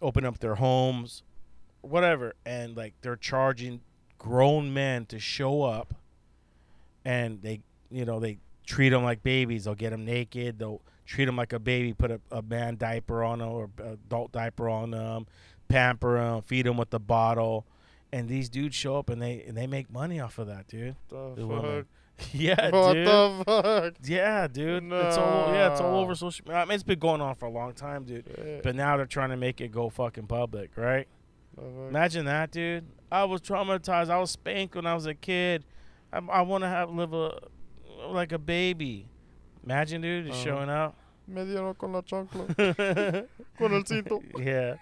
[0.00, 1.22] open up their homes,
[1.82, 3.80] whatever, and like they're charging
[4.18, 5.94] grown men to show up,
[7.04, 9.64] and they, you know, they treat them like babies.
[9.64, 10.58] They'll get them naked.
[10.58, 11.92] They'll treat them like a baby.
[11.94, 15.26] Put a, a man diaper on them or adult diaper on them,
[15.68, 17.66] pamper them, feed them with the bottle,
[18.12, 20.96] and these dudes show up and they and they make money off of that, dude.
[21.08, 21.62] The The fuck?
[21.62, 21.86] women.
[22.32, 23.06] Yeah, what dude.
[23.06, 23.94] the fuck?
[24.02, 24.92] Yeah, dude.
[24.92, 26.50] It's all yeah, it's all over social.
[26.52, 28.24] I mean, it's been going on for a long time, dude.
[28.34, 28.62] Shit.
[28.62, 31.06] But now they're trying to make it go fucking public, right?
[31.54, 31.64] Fuck?
[31.90, 32.84] Imagine that, dude.
[33.10, 34.10] I was traumatized.
[34.10, 35.64] I was spanked when I was a kid.
[36.12, 37.40] I, I want to have live a
[38.08, 39.06] like a baby.
[39.64, 40.56] Imagine, dude, just Uh-huh.
[40.56, 40.96] showing up.
[41.26, 42.46] Me dieron con la chancla.
[43.58, 44.22] con el cinto.
[44.38, 44.74] yeah,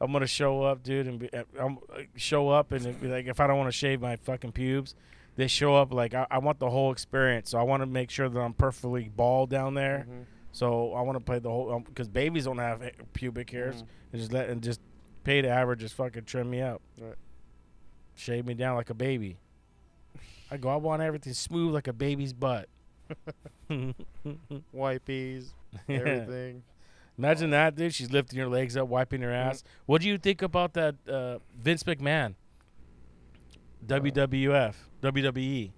[0.00, 1.78] I'm gonna show up, dude, and be, I'm
[2.16, 4.94] show up and be like if I don't want to shave my fucking pubes,
[5.38, 7.48] they show up like I, I want the whole experience.
[7.50, 10.04] So I want to make sure that I'm perfectly bald down there.
[10.10, 10.24] Mhm.
[10.52, 13.82] So I want to play the whole because babies don't have pubic hairs.
[13.82, 13.86] Mhm.
[14.12, 14.80] And just let and just
[15.24, 17.14] pay the average, just fucking trim me up, Right.
[18.16, 19.36] shave me down like a baby.
[20.50, 20.68] I go.
[20.70, 22.68] I want everything smooth like a baby's butt.
[24.74, 25.52] Wipies,
[25.88, 26.62] everything.
[27.18, 27.94] Imagine that, dude.
[27.94, 29.62] She's lifting her legs up, wiping her ass.
[29.86, 32.34] What do you think about that, uh, Vince McMahon?
[33.86, 35.70] WWF, WWE.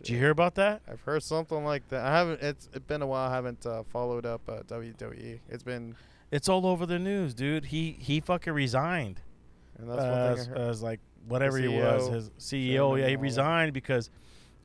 [0.00, 0.82] Did you hear about that?
[0.90, 2.04] I've heard something like that.
[2.04, 2.40] I haven't.
[2.40, 3.28] It's, it's been a while.
[3.30, 5.40] I haven't uh, followed up uh, WWE.
[5.48, 5.96] It's been,
[6.30, 7.66] It's all over the news, dude.
[7.66, 9.20] He he fucking resigned.
[9.78, 10.04] and that's uh,
[10.36, 10.70] one thing I heard.
[10.70, 12.98] as like whatever he was, his CEO.
[12.98, 14.08] Yeah, he resigned because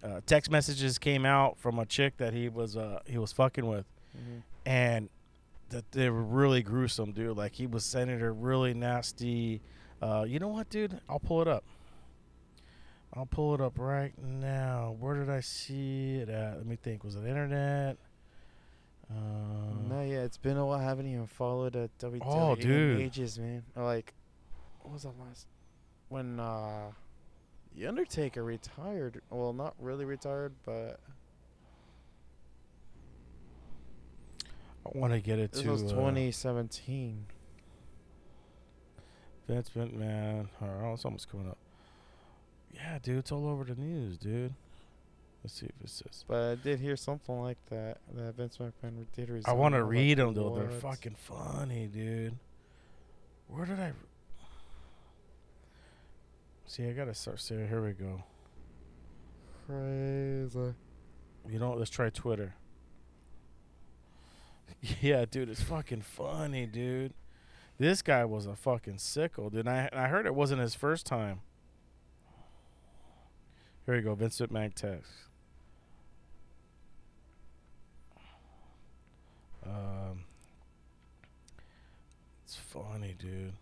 [0.03, 3.65] uh, text messages came out from a chick that he was uh, he was fucking
[3.65, 4.43] with, Mhm.
[4.67, 5.09] and
[5.69, 7.35] that they were really gruesome, dude.
[7.35, 9.61] Like he was sending her really nasty.
[9.99, 10.99] Uh, you know what, dude?
[11.09, 11.63] I'll pull it up.
[13.15, 14.95] I'll pull it up right now.
[14.99, 16.57] Where did I see it at?
[16.57, 17.03] Let me think.
[17.03, 17.97] Was it internet?
[19.09, 19.13] Uh,
[19.87, 20.79] no, yeah, it's been a while.
[20.79, 22.97] I haven't even followed a WWE Oh, dude.
[22.99, 23.63] in ages, man.
[23.75, 24.13] Like,
[24.81, 25.45] what was the last?
[26.09, 26.91] When uh,
[27.75, 29.21] the Undertaker retired.
[29.29, 30.99] Well, not really retired, but
[34.85, 37.25] I want to get it this to was uh, 2017.
[39.47, 40.47] Vince McMahon.
[40.61, 41.57] Oh, it's almost coming up.
[42.73, 44.53] Yeah, dude, it's all over the news, dude.
[45.43, 46.23] Let's see if it says.
[46.27, 47.97] But I did hear something like that.
[48.15, 49.51] That Vince McMahon did resign.
[49.53, 50.55] I want to read them though.
[50.55, 52.37] They're fucking funny, dude.
[53.47, 53.91] Where did I?
[56.65, 57.67] See, I gotta start saying.
[57.67, 58.23] Here we go.
[59.67, 60.73] crazy.
[61.49, 62.55] You know, what, let's try Twitter.
[65.01, 67.13] Yeah, dude, it's fucking funny, dude.
[67.79, 69.65] This guy was a fucking sickle, dude.
[69.67, 71.39] I I heard it wasn't his first time.
[73.85, 75.11] Here we go, Vincent Mag text.
[79.65, 80.23] Um,
[82.45, 83.53] it's funny, dude.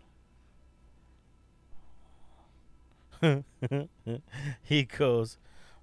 [4.62, 5.38] he goes,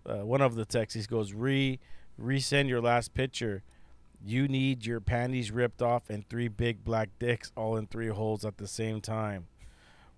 [0.06, 1.80] uh, one of the texts, he goes, re
[2.22, 3.64] resend your last picture.
[4.24, 8.44] You need your panties ripped off and three big black dicks all in three holes
[8.44, 9.48] at the same time.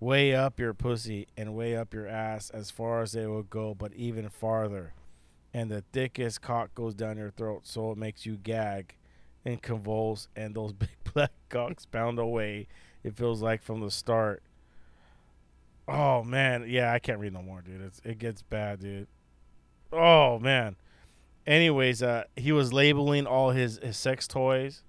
[0.02, 3.76] Way up your pussy and way up your ass as far as they will go,
[3.76, 4.94] but even farther.
[5.54, 8.96] And the thickest cock goes down your throat so it makes you gag
[9.46, 12.68] and convulse and those big black cocks pound away.
[13.04, 14.42] It feels like from the start.
[15.88, 17.82] Oh man, yeah, I can't read no more, dude.
[17.82, 19.08] It's, it gets bad, dude.
[19.94, 20.78] Oh man.
[21.46, 24.84] Anyways, uh, he was labeling all his, his sex toys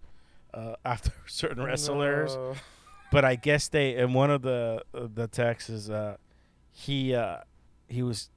[0.54, 2.54] uh, after certain wrestlers, No.
[3.12, 6.16] But I guess they in one of the uh, the texts is uh,
[6.72, 7.38] he uh,
[7.88, 8.30] he was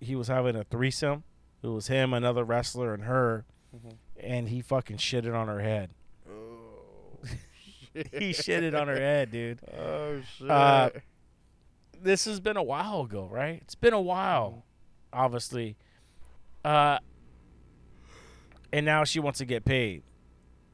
[0.00, 1.22] he was having a threesome.
[1.62, 3.44] It was him, another wrestler, and her,
[3.76, 3.94] Mhm.
[4.18, 5.90] and he fucking shitted on her head.
[6.28, 7.18] Oh,
[7.94, 9.60] he shitted on her head, dude.
[9.78, 10.50] Oh shit.
[10.50, 10.90] Uh,
[12.00, 13.60] this has been a while ago, right?
[13.62, 14.64] It's been a while,
[15.12, 15.76] obviously.
[16.64, 16.98] Uh,
[18.72, 20.02] and now she wants to get paid.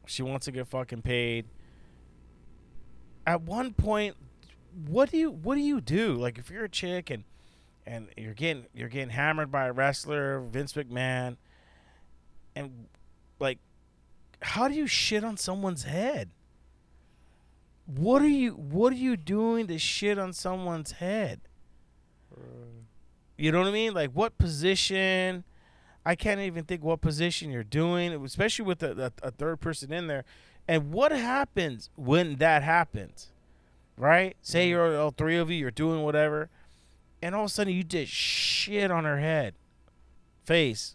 [0.06, 1.44] She wants to get fucking paid.
[3.28, 4.16] At one point,
[4.86, 6.14] what do you what do you do?
[6.14, 7.24] Like if you're a chick and
[7.86, 11.36] and you're getting you're getting hammered by a wrestler, Vince McMahon,
[12.56, 12.86] and
[13.38, 13.58] like,
[14.40, 16.30] how do you shit on someone's head?
[17.84, 21.42] What are you What are you doing to shit on someone's head?
[23.36, 23.92] You know what I mean?
[23.92, 25.44] Like what position?
[26.06, 29.92] I can't even think what position you're doing, especially with a, a, a third person
[29.92, 30.24] in there.
[30.68, 33.32] And what happens when that happens?
[33.96, 34.36] Right?
[34.42, 34.70] Say mm-hmm.
[34.70, 36.50] you're all three of you, you're doing whatever,
[37.22, 39.54] and all of a sudden you just shit on her head,
[40.44, 40.94] face.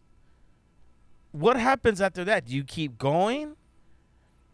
[1.32, 2.46] What happens after that?
[2.46, 3.56] Do you keep going?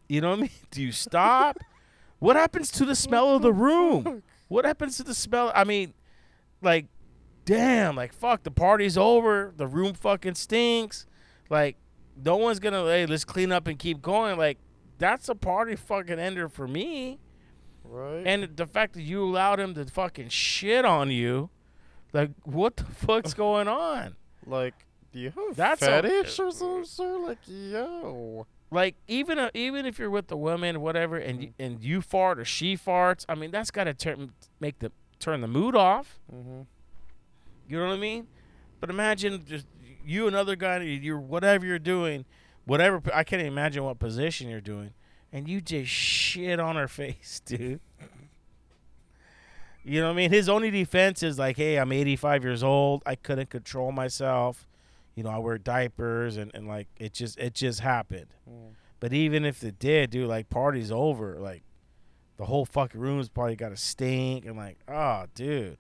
[0.08, 0.52] You know what I mean?
[0.72, 1.58] Do you stop?
[2.20, 4.24] what happens to the smell of the room?
[4.50, 5.52] What happens to the smell?
[5.56, 5.94] I mean,
[6.62, 6.88] like,
[7.46, 9.54] damn, like, fuck, the party's over.
[9.56, 11.06] The room fucking stinks.
[11.50, 11.78] Like,
[12.24, 14.38] no one's gonna, hey, let's clean up and keep going.
[14.38, 14.58] Like,
[15.00, 17.18] that's a party fucking ender for me.
[17.84, 18.22] Right.
[18.26, 21.50] And the fact that you allowed him to fucking shit on you,
[22.14, 24.16] like, what the fuck's going on?
[24.46, 24.74] like,
[25.12, 27.22] do you have That's a- fetish or some sort?
[27.22, 28.46] Like, yo.
[28.72, 32.38] Like, even uh, even if you're with the woman, whatever, and you, and you fart
[32.38, 36.20] or she farts, I mean, that's got to turn make the turn the mood off.
[36.32, 36.62] Mm-hmm.
[37.68, 38.28] You know what I mean?
[38.80, 39.66] But imagine just
[40.06, 42.26] you another guy, you're whatever you're doing,
[42.70, 43.02] whatever.
[43.14, 44.92] I can't imagine what position you're doing,
[45.34, 47.82] and you just shit on her face, dude.
[49.84, 50.32] You know what I mean?
[50.32, 53.02] His only defense is like, hey, I'm 85 years old.
[53.06, 54.68] I couldn't control myself.
[55.16, 58.28] You know, I wear diapers and, and like it just it just happened.
[58.50, 58.74] Mm.
[59.00, 61.40] But even if it did, dude, like party's over.
[61.40, 61.64] Like
[62.38, 65.78] the whole fucking room's probably got to stink and like, oh, dude.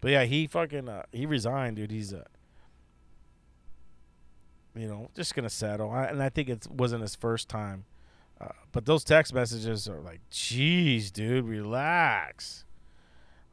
[0.00, 1.90] But yeah, he fucking uh, he resigned, dude.
[1.90, 2.24] He's uh,
[4.76, 5.90] you know, just gonna settle.
[5.90, 7.84] I, and I think it wasn't his first time.
[8.40, 12.64] Uh, but those text messages are like, jeez, dude, relax.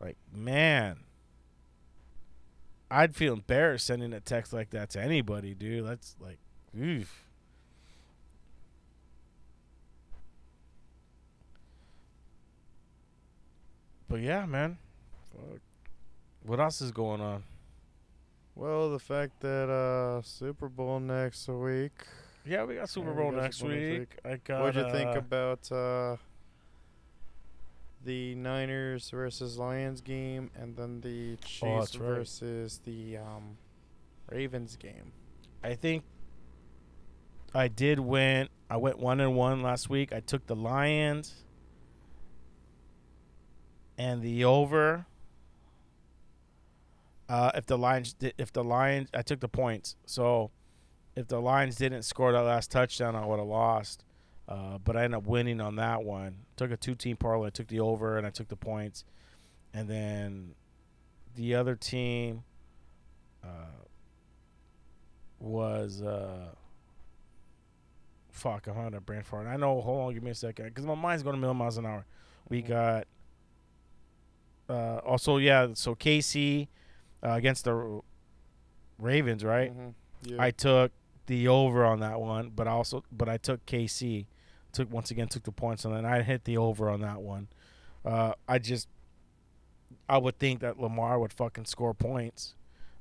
[0.01, 0.99] Like, man,
[2.91, 5.87] I'd feel embarrassed sending a text like that to anybody, dude.
[5.87, 6.37] That's like,
[6.79, 7.23] oof.
[14.09, 14.77] But yeah, man.
[15.31, 15.61] Fuck.
[16.45, 17.43] What else is going on?
[18.55, 21.91] Well, the fact that uh Super Bowl next week.
[22.45, 24.19] Yeah, we got Super we Bowl got next Super Bowl next week.
[24.25, 24.61] I got.
[24.61, 26.17] What'd you think uh, about uh
[28.05, 32.05] the Niners versus Lions game and then the Chiefs Oh, that's right.
[32.17, 33.57] versus the um
[34.29, 35.13] Ravens game?
[35.63, 36.03] I think
[37.55, 38.49] I did win.
[38.69, 40.11] I went one and one last week.
[40.11, 41.43] I took the Lions
[43.97, 45.05] and the over.
[47.29, 49.95] Uh, if the Lions, if the Lions, I took the points.
[50.05, 50.51] So
[51.15, 54.03] if the Lions didn't score that last touchdown, I would have lost.
[54.47, 56.39] Uh, but I ended up winning on that one.
[56.57, 57.47] Took a two-team parlay.
[57.47, 59.05] I took the over and I took the points,
[59.73, 60.55] and then
[61.35, 62.43] the other team.
[63.43, 63.47] Uh,
[65.39, 66.47] was uh
[68.31, 69.45] fuck I'm on a brain fart.
[69.47, 71.77] I know hold on give me a second because my mind's going a million miles
[71.77, 72.05] an hour.
[72.47, 72.67] We Mhm.
[72.69, 73.07] got
[74.69, 76.69] uh also yeah so KC
[77.23, 78.01] uh, against the
[78.99, 79.75] Ravens right.
[79.75, 79.93] Mhm.
[80.23, 80.35] Yeah.
[80.41, 80.91] I took
[81.25, 84.25] the over on that one, but I also but I took KC.
[84.71, 87.47] Took once again took the points and then I hit the over on that one.
[88.05, 88.87] Uh, I just
[90.09, 92.55] I would think that Lamar would fucking score points.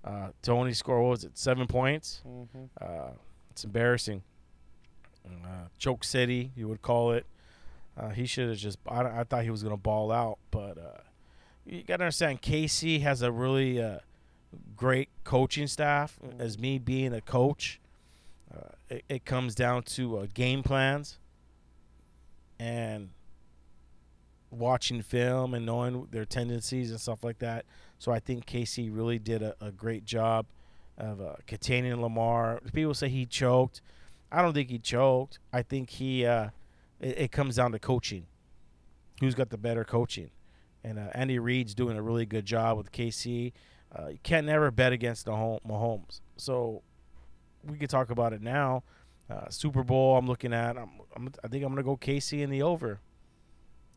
[0.04, 2.22] Uh, to only score what was it seven points?
[2.26, 2.68] Mhm.
[2.80, 3.12] Uh,
[3.50, 4.22] it's embarrassing.
[5.26, 7.24] Uh, choke city, you would call it.
[7.96, 8.78] Uh, he should have just.
[8.88, 11.00] I, I thought he was gonna ball out, but uh,
[11.64, 12.42] you gotta understand.
[12.42, 13.98] KC has a really uh,
[14.76, 16.18] great coaching staff.
[16.38, 17.80] As me being a coach,
[18.54, 21.18] uh, it, it comes down to uh, game plans
[22.58, 23.10] and
[24.50, 27.64] watching film and knowing their tendencies and stuff like that.
[27.98, 30.46] So I think KC really did a, a great job
[30.98, 32.60] of uh, containing Lamar.
[32.72, 33.80] People say he choked.
[34.30, 35.38] I don't think he choked.
[35.52, 36.26] I think he.
[36.26, 36.48] Uh,
[37.00, 38.26] it, it comes down to coaching.
[39.20, 40.30] Who's got the better coaching?
[40.84, 43.52] And uh, Andy Reid's doing a really good job with KC.
[43.96, 46.20] Uh, you can't never bet against the home Mahomes.
[46.36, 46.82] So
[47.64, 48.82] we could talk about it now.
[49.30, 50.16] Uh, Super Bowl.
[50.16, 50.76] I'm looking at.
[50.76, 53.00] I'm, I'm, I think I'm gonna go KC in the over.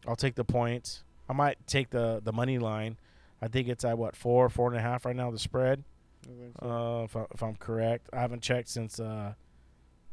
[0.07, 1.03] I'll take the points.
[1.29, 2.97] I might take the the money line.
[3.41, 5.31] I think it's at what four, four and a half right now.
[5.31, 5.83] The spread.
[6.25, 6.67] So.
[6.67, 9.33] Uh, if, I, if I'm correct, I haven't checked since uh,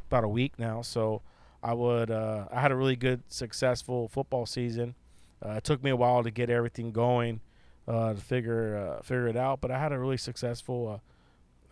[0.09, 0.83] about a week now.
[0.83, 1.23] So
[1.63, 2.11] I would.
[2.11, 4.95] Uh, I had a really good, successful football season.
[5.45, 7.41] Uh, it took me a while to get everything going,
[7.87, 9.61] uh, to figure uh, figure it out.
[9.61, 11.01] But I had a really successful,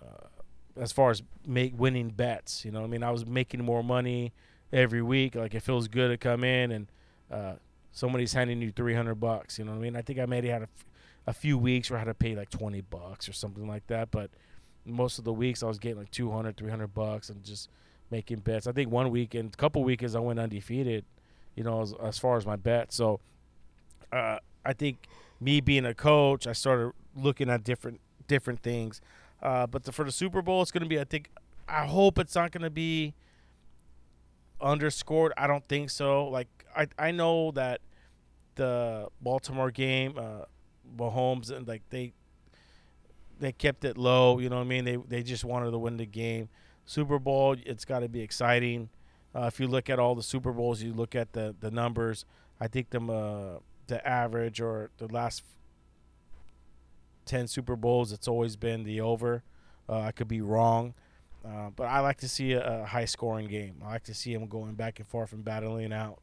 [0.02, 2.64] uh, uh, as far as make winning bets.
[2.64, 4.32] You know, I mean, I was making more money
[4.72, 5.34] every week.
[5.34, 6.86] Like it feels good to come in and
[7.30, 7.54] uh,
[7.92, 9.58] somebody's handing you three hundred bucks.
[9.58, 9.96] You know what I mean?
[9.96, 10.86] I think I maybe had a, f-
[11.28, 14.10] a few weeks where I had to pay like twenty bucks or something like that.
[14.10, 14.30] But
[14.84, 17.68] most of the weeks I was getting like 200, 300 bucks and just
[18.10, 18.66] making bets.
[18.66, 21.04] I think one weekend, a couple weekends, I went undefeated.
[21.54, 22.92] You know, as, as far as my bet.
[22.92, 23.20] So
[24.12, 25.06] I think
[25.40, 29.00] me being a coach, I started looking at different different things.
[29.42, 31.00] Uh, but the, for the Super Bowl, it's going to be.
[31.00, 31.30] I think.
[31.68, 33.14] I hope it's not going to be
[34.60, 35.32] underscored.
[35.36, 36.26] I don't think so.
[36.26, 37.80] Like I, I know that
[38.56, 40.44] the Baltimore game, uh,
[40.96, 42.12] Mahomes and like they,
[43.38, 44.38] they kept it low.
[44.38, 44.84] You know what I mean?
[44.84, 46.48] They they just wanted to win the game.
[46.84, 48.88] Super Bowl, it's got to be exciting.
[49.34, 52.24] Uh, if you look at all the Super Bowls, you look at the the numbers.
[52.60, 53.58] I think them uh,
[53.90, 55.42] the average or the last
[57.26, 59.42] ten Super Bowls, it's always been the over.
[59.88, 60.94] Uh, I could be wrong,
[61.44, 63.82] uh, but I like to see a, a high scoring game.
[63.84, 66.20] I like to see them going back and forth and battling out.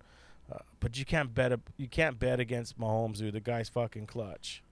[0.52, 3.34] Uh, but you can't bet a, you can't bet against Mahomes, dude.
[3.34, 4.64] The guy's fucking clutch.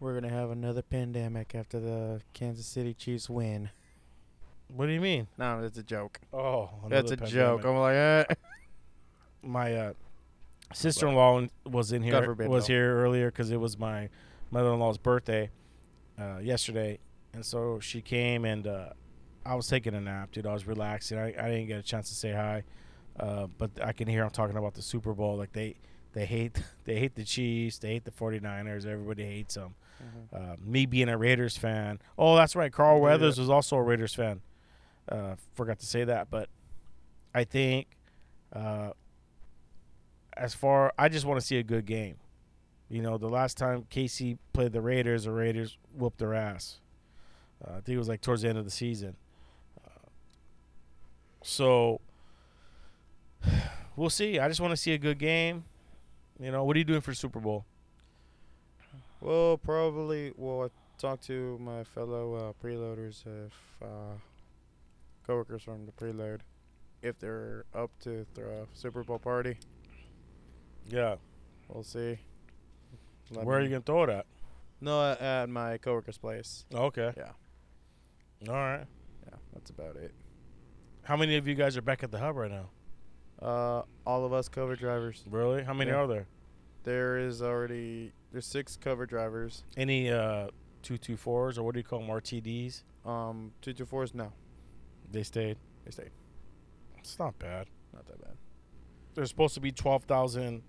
[0.00, 3.68] We're gonna have another pandemic after the Kansas City Chiefs win.
[4.68, 5.26] What do you mean?
[5.36, 6.20] No, that's a joke.
[6.32, 7.64] Oh, That's a joke.
[7.64, 8.24] I'm like, eh.
[9.42, 9.92] my uh,
[10.72, 14.08] sister-in-law was in here forbid, was here earlier because it was my
[14.50, 15.50] mother-in-law's birthday
[16.18, 16.98] uh, yesterday,
[17.32, 18.90] and so she came and uh,
[19.44, 20.46] I was taking a nap, dude.
[20.46, 21.18] I was relaxing.
[21.18, 22.62] I, I didn't get a chance to say hi,
[23.18, 25.36] uh, but I can hear them talking about the Super Bowl.
[25.36, 25.76] Like they
[26.12, 28.86] they hate they hate the Chiefs, they hate the 49ers.
[28.86, 29.74] Everybody hates them.
[30.32, 31.98] Uh, me being a Raiders fan.
[32.16, 32.72] Oh, that's right.
[32.72, 33.02] Carl Yeah.
[33.02, 34.40] Weathers was also a Raiders fan.
[35.06, 36.48] Uh, forgot to say that, but
[37.34, 37.86] I think
[38.54, 38.92] uh,
[40.40, 42.16] as far I just want to see a good game.
[42.88, 46.80] You know, the last time KC played the Raiders, the Raiders whooped their ass.
[47.64, 49.16] Uh, I think it was like towards the end of the season.
[49.84, 50.08] Uh,
[51.44, 52.00] so
[53.96, 54.40] we'll see.
[54.40, 55.64] I just want to see a good game.
[56.40, 57.66] You know, what are you doing for Super Bowl?
[59.20, 60.32] Well, probably.
[60.36, 60.68] Well, I
[60.98, 64.16] talked to my fellow uh, preloaders if uh,
[65.26, 66.40] coworkers from the preload
[67.02, 69.58] if they're up to throw a Super Bowl party.
[70.90, 71.16] Yeah.
[71.68, 72.18] We'll see.
[73.30, 74.26] Let Where are you gonna throw it at?
[74.80, 76.64] No, at- at my coworker's place.
[76.74, 77.12] Okay.
[77.16, 77.32] Yeah.
[78.48, 78.86] All right.
[79.26, 80.12] Yeah, that's about it.
[81.02, 82.70] How many of you guys are back at the hub right now?
[83.40, 85.24] Uh, all of us cover drivers.
[85.30, 85.62] Really?
[85.62, 85.98] How many Yeah.
[85.98, 86.26] are there?
[86.82, 89.64] There is already there's six cover drivers.
[89.76, 90.48] Any uh
[90.82, 92.82] two two fours or what do you call them RTDs?
[93.04, 94.14] Um, two two fours.
[94.14, 94.32] No,
[95.10, 95.58] They stayed.
[95.84, 96.10] they stayed.
[96.98, 97.68] It's not bad.
[97.92, 98.36] Not that bad.
[99.14, 100.62] There's supposed to be twelve thousand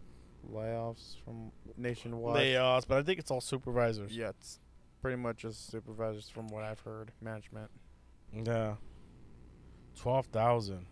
[0.50, 2.38] Layoffs from nationwide.
[2.42, 4.16] layoffs, but I think it's all supervisors.
[4.16, 4.60] Yeah, it's
[5.02, 7.12] pretty much just supervisors from what I've heard.
[7.22, 7.70] Management.
[8.34, 8.76] Yeah.
[10.00, 10.86] Twelve thousand.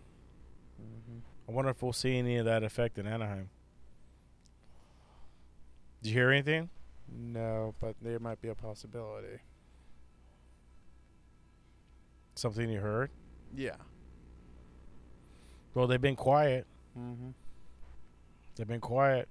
[0.78, 3.50] hmm I wonder if we'll see any of that effect in Anaheim.
[6.02, 6.70] Did you hear anything?
[7.12, 9.38] No, but there might be a possibility.
[12.36, 13.10] Something you heard?
[13.54, 13.74] Yeah.
[15.74, 16.66] Well, they've been quiet.
[16.98, 17.30] Mm-hmm.
[18.56, 19.28] They've been quiet.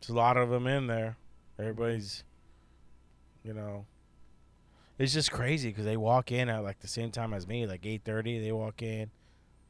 [0.00, 1.16] There's a lot of them in there.
[1.58, 2.22] Everybody's,
[3.44, 3.86] you know,
[4.98, 7.84] it's just crazy because they walk in at like the same time as me, like
[7.86, 8.38] eight thirty.
[8.38, 9.10] They walk in.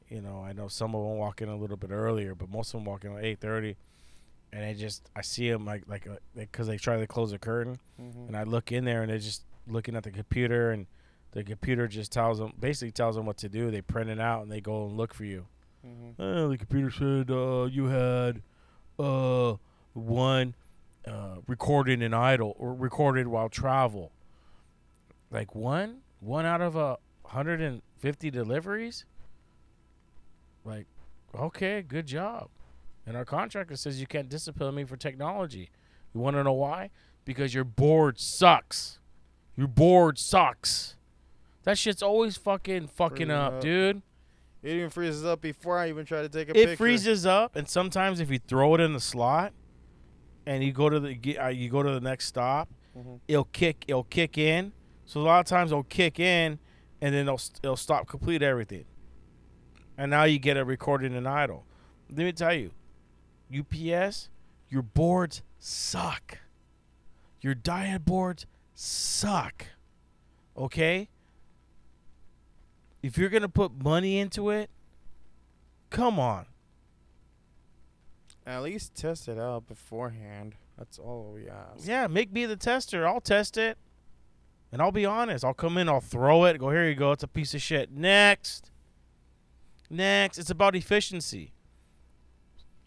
[0.08, 2.68] You know, I know some of them walk in a little bit earlier, but most
[2.68, 3.76] of them walk in at eight thirty.
[4.52, 7.78] And I just I see them like like because they try to close the curtain,
[8.00, 8.28] Mm-hmm.
[8.28, 10.86] and I look in there and they're just looking at the computer, and
[11.32, 13.70] the computer just tells them basically tells them what to do.
[13.70, 15.46] They print it out and they go and look for you.
[15.84, 16.20] mm-hmm.
[16.22, 18.42] Uh, the computer said uh, you had
[18.98, 19.54] uh,
[19.96, 20.54] one
[21.06, 24.12] uh, recorded in idle or recorded while travel.
[25.30, 29.04] Like one, one out of a hundred and fifty deliveries.
[30.64, 30.86] Like,
[31.34, 32.48] okay, good job.
[33.06, 35.70] And our contractor says you can't discipline me for technology.
[36.12, 36.90] You want to know why?
[37.24, 38.98] Because your board sucks.
[39.56, 40.96] Your board sucks.
[41.62, 43.60] That shit's always fucking fucking up, up.
[43.60, 44.02] dude.
[44.62, 46.72] It even freezes up before I even try to take a it picture.
[46.72, 49.52] It freezes up, and sometimes if you throw it in the slot,
[50.46, 53.20] and you go to the uh, you go to the next stop, Mhm.
[53.28, 54.72] it'll kick it'll kick in.
[55.04, 56.58] So a lot of times it'll kick in,
[57.00, 58.84] and then it'll it'll stop complete everything,
[59.98, 61.64] and now you get a recording in idle.
[62.08, 62.70] Let me tell you,
[63.50, 64.28] UPS,
[64.68, 66.38] your boards suck.
[67.40, 69.66] Your DIAD boards suck.
[70.56, 71.08] Okay.
[73.02, 74.70] If you're gonna put money into it,
[75.90, 76.46] come on.
[78.46, 80.54] At least test it out beforehand.
[80.78, 81.86] That's all we ask.
[81.86, 83.06] Yeah, make me the tester.
[83.06, 83.76] I'll test it.
[84.70, 85.44] And I'll be honest.
[85.44, 87.12] I'll come in, I'll throw it, go, here you go.
[87.12, 87.90] It's a piece of shit.
[87.90, 88.70] Next.
[89.90, 90.38] Next.
[90.38, 91.52] It's about efficiency.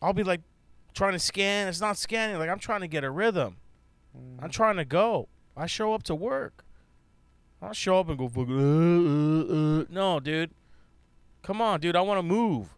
[0.01, 0.41] I'll be like
[0.93, 1.67] trying to scan.
[1.67, 2.37] It's not scanning.
[2.37, 3.57] Like I'm trying to get a rhythm.
[4.17, 4.43] Mhm.
[4.43, 5.27] I'm trying to go.
[5.57, 6.63] I show up to work.
[7.61, 8.25] I don't show up and go.
[8.25, 9.85] Uh, uh, uh.
[9.89, 10.51] No, dude.
[11.41, 11.95] Come on, dude.
[11.97, 12.75] I want to move.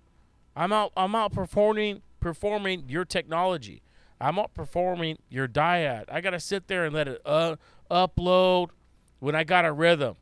[0.56, 0.92] I'm out.
[0.98, 3.82] I'm out performing performing your technology.
[4.22, 6.06] I'm out performing your DIAD.
[6.10, 7.58] I gotta sit there and let it uh,
[7.90, 8.70] upload,
[9.20, 10.16] when I got a rhythm,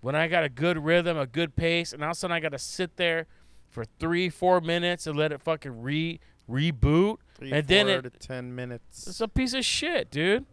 [0.00, 2.40] when I got a good rhythm, a good pace, and all of a sudden I
[2.40, 3.26] got to sit there
[3.68, 7.16] for three, four minutes and let it fucking re reboot.
[7.36, 9.06] Three, and then it- ten minutes.
[9.08, 10.46] It's a piece of shit, dude.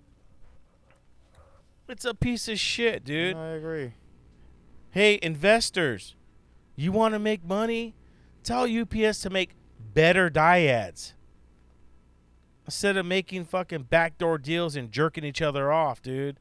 [1.87, 3.35] It's a piece of shit, dude.
[3.35, 3.93] I agree.
[4.91, 6.15] Hey, investors,
[6.75, 7.95] you want to make money?
[8.43, 9.51] Tell UPS to make
[9.99, 11.11] better DIADs.
[12.65, 16.37] Instead of making fucking backdoor deals and jerking each other off, dude.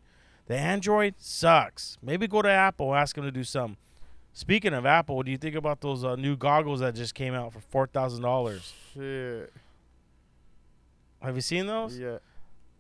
[0.47, 1.99] The Android sucks.
[2.03, 3.77] Maybe go to Apple, ask them to do something.
[4.33, 7.35] Speaking of Apple, what do you think about those uh, new goggles that just came
[7.35, 8.73] out for four thousand dollars?
[8.95, 9.53] Shit.
[11.21, 11.99] Have you seen those?
[11.99, 12.19] Yeah.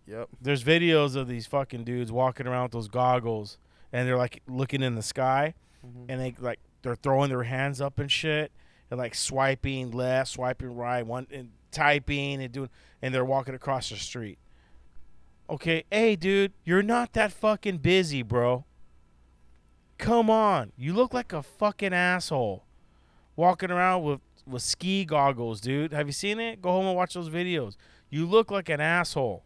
[0.06, 0.28] Yep.
[0.40, 3.58] There's videos of these fucking dudes walking around with those goggles,
[3.92, 5.54] and they're like looking in the sky,
[5.84, 6.04] Mhm.
[6.08, 8.52] and they like they're throwing their hands up and shit,
[8.91, 12.70] and like swiping left, swiping right, one and typing and doing,
[13.03, 14.39] and they're walking across the street.
[15.51, 18.64] Okay, hey dude, you're not that fucking busy, bro.
[19.97, 22.64] Come on, you look like a fucking asshole,
[23.36, 25.93] walking around with with ski goggles, dude.
[25.93, 26.62] Have you seen it?
[26.62, 27.76] Go home and watch those videos.
[28.11, 29.45] You look like an asshole.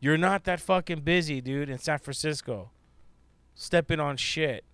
[0.00, 2.70] You're not that fucking busy, dude, in San Francisco.
[3.54, 4.64] Stepping on shit.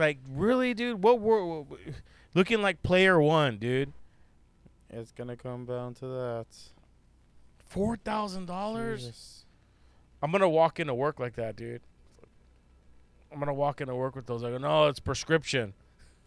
[0.00, 1.02] Like, really, dude?
[1.02, 1.64] What were
[2.34, 3.92] looking like player one, dude?
[4.88, 6.46] It's gonna come down to that.
[7.66, 9.44] Four thousand dollars?
[10.22, 11.82] I'm gonna walk into work like that, dude.
[13.30, 14.42] I'm gonna walk into work with those.
[14.42, 15.74] I go, no, it's prescription.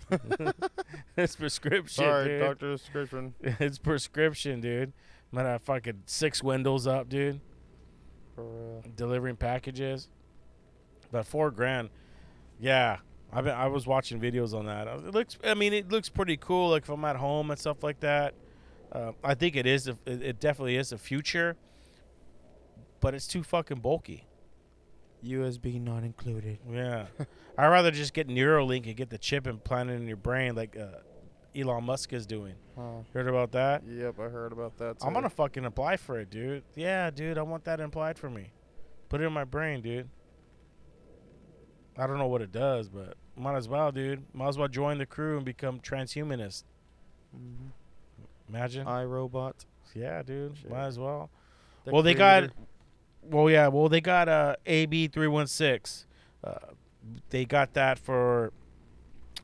[1.17, 2.41] it's prescription, Sorry, dude.
[2.41, 3.33] doctor's prescription.
[3.59, 4.93] it's prescription, dude.
[5.31, 7.41] I'm gonna have fucking six windows up, dude.
[8.35, 8.83] For real.
[8.95, 10.09] delivering packages.
[11.11, 11.89] But four grand,
[12.59, 12.97] yeah.
[13.33, 14.87] I been I was watching videos on that.
[14.87, 15.37] It looks.
[15.43, 16.69] I mean, it looks pretty cool.
[16.69, 18.33] Like if I'm at home and stuff like that.
[18.91, 19.87] Uh, I think it is.
[19.87, 21.55] a- It, it definitely is the future.
[22.99, 24.27] But it's too fucking bulky.
[25.25, 26.59] USB not included.
[26.69, 27.07] Yeah.
[27.57, 30.99] I'd rather just get Neuralink and get the chip implanted in your brain, like uh,
[31.59, 32.55] Elon Musk is doing.
[32.77, 32.99] Huh.
[33.13, 33.83] Heard about that?
[33.87, 34.99] Yep, I heard about that.
[34.99, 35.07] Too.
[35.07, 36.63] I'm gonna fucking apply for it, dude.
[36.75, 38.51] Yeah, dude, I want that applied for me.
[39.09, 40.09] Put it in my brain, dude.
[41.97, 44.23] I don't know what it does, but might as well, dude.
[44.33, 46.63] Might as well join the crew and become transhumanist.
[47.35, 47.71] Mhm.
[48.49, 48.85] Imagine.
[48.85, 49.65] iRobot.
[49.95, 50.57] yeah, dude.
[50.57, 50.69] Shit.
[50.71, 51.29] Might as well.
[51.85, 52.49] the well, they got.
[53.23, 53.67] Well, yeah.
[53.67, 56.05] Well, they got uh, AB three one six.
[56.43, 56.55] Uh,
[57.29, 58.51] They got that for.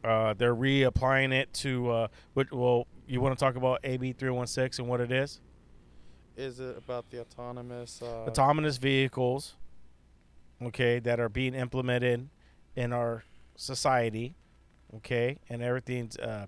[0.03, 1.89] Uh, they're reapplying it to.
[1.91, 2.51] Uh, what?
[2.51, 5.39] Well, you want to talk about AB three one six and what it is?
[6.37, 8.01] Is it about the autonomous?
[8.01, 9.55] Uh, autonomous vehicles
[10.61, 12.27] okay that are being implemented
[12.75, 13.23] in our
[13.55, 14.35] society
[14.97, 15.37] okay?
[15.49, 16.47] And everything's uh,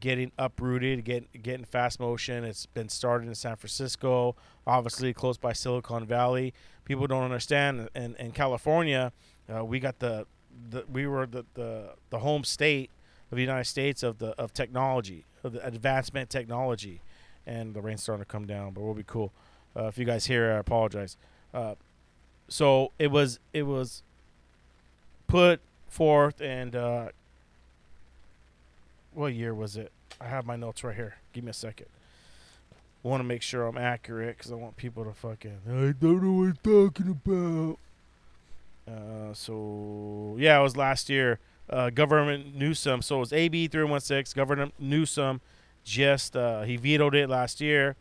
[0.00, 2.44] getting uprooted getting getting fast motion.
[2.44, 4.36] It's been started in san francisco
[4.66, 6.52] obviously close by silicon valley.
[6.84, 7.88] People don't understand.
[7.94, 9.12] In, in california
[9.54, 10.26] uh, we got the,
[10.70, 12.90] the we were the, the the home state
[13.30, 17.00] of the united states of the of technology of the advancement technology.
[17.46, 19.32] And the rain's starting to come down but we'll be cool.
[19.76, 21.16] Uh, if you guys hear I apologize.
[21.52, 21.76] Uh,
[22.48, 24.02] so it was it was
[25.26, 27.08] put forth and uh,
[29.12, 29.92] what year was it?
[30.20, 31.16] I have my notes right here.
[31.32, 31.86] Give me a second.
[33.04, 35.58] I want to make sure I'm accurate because I want people to fucking.
[35.68, 37.78] I don't know what I'm talking about.
[38.86, 41.38] Uh, so yeah, it was last year.
[41.68, 43.02] Uh, Government Newsom.
[43.02, 44.32] So it was AB three one six.
[44.32, 45.40] Governor Newsom
[45.84, 47.96] just uh, he vetoed it last year.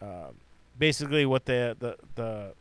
[0.00, 0.36] Um,
[0.78, 2.52] basically what the the the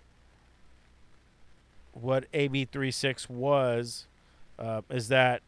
[1.94, 4.08] what AB 36 was
[4.60, 5.42] uh, is that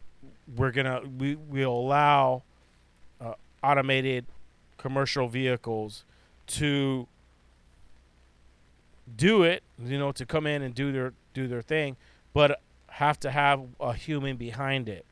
[0.56, 2.44] we're gonna we will allow
[3.22, 3.34] uh,
[3.64, 4.26] automated
[4.78, 6.04] commercial vehicles
[6.46, 7.08] to
[9.16, 11.96] do it, you know, to come in and do their do their thing,
[12.34, 15.06] but have to have a human behind it.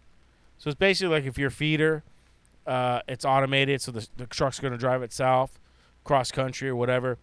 [0.57, 2.03] So it's basically like if your feeder,
[2.67, 5.59] uh, it's automated, so the, the truck's going to drive itself
[6.03, 7.17] cross country or whatever.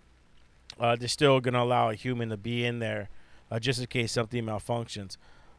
[0.79, 3.09] Uh, they're still going to allow a human to be in there
[3.51, 5.17] uh, just in case something malfunctions.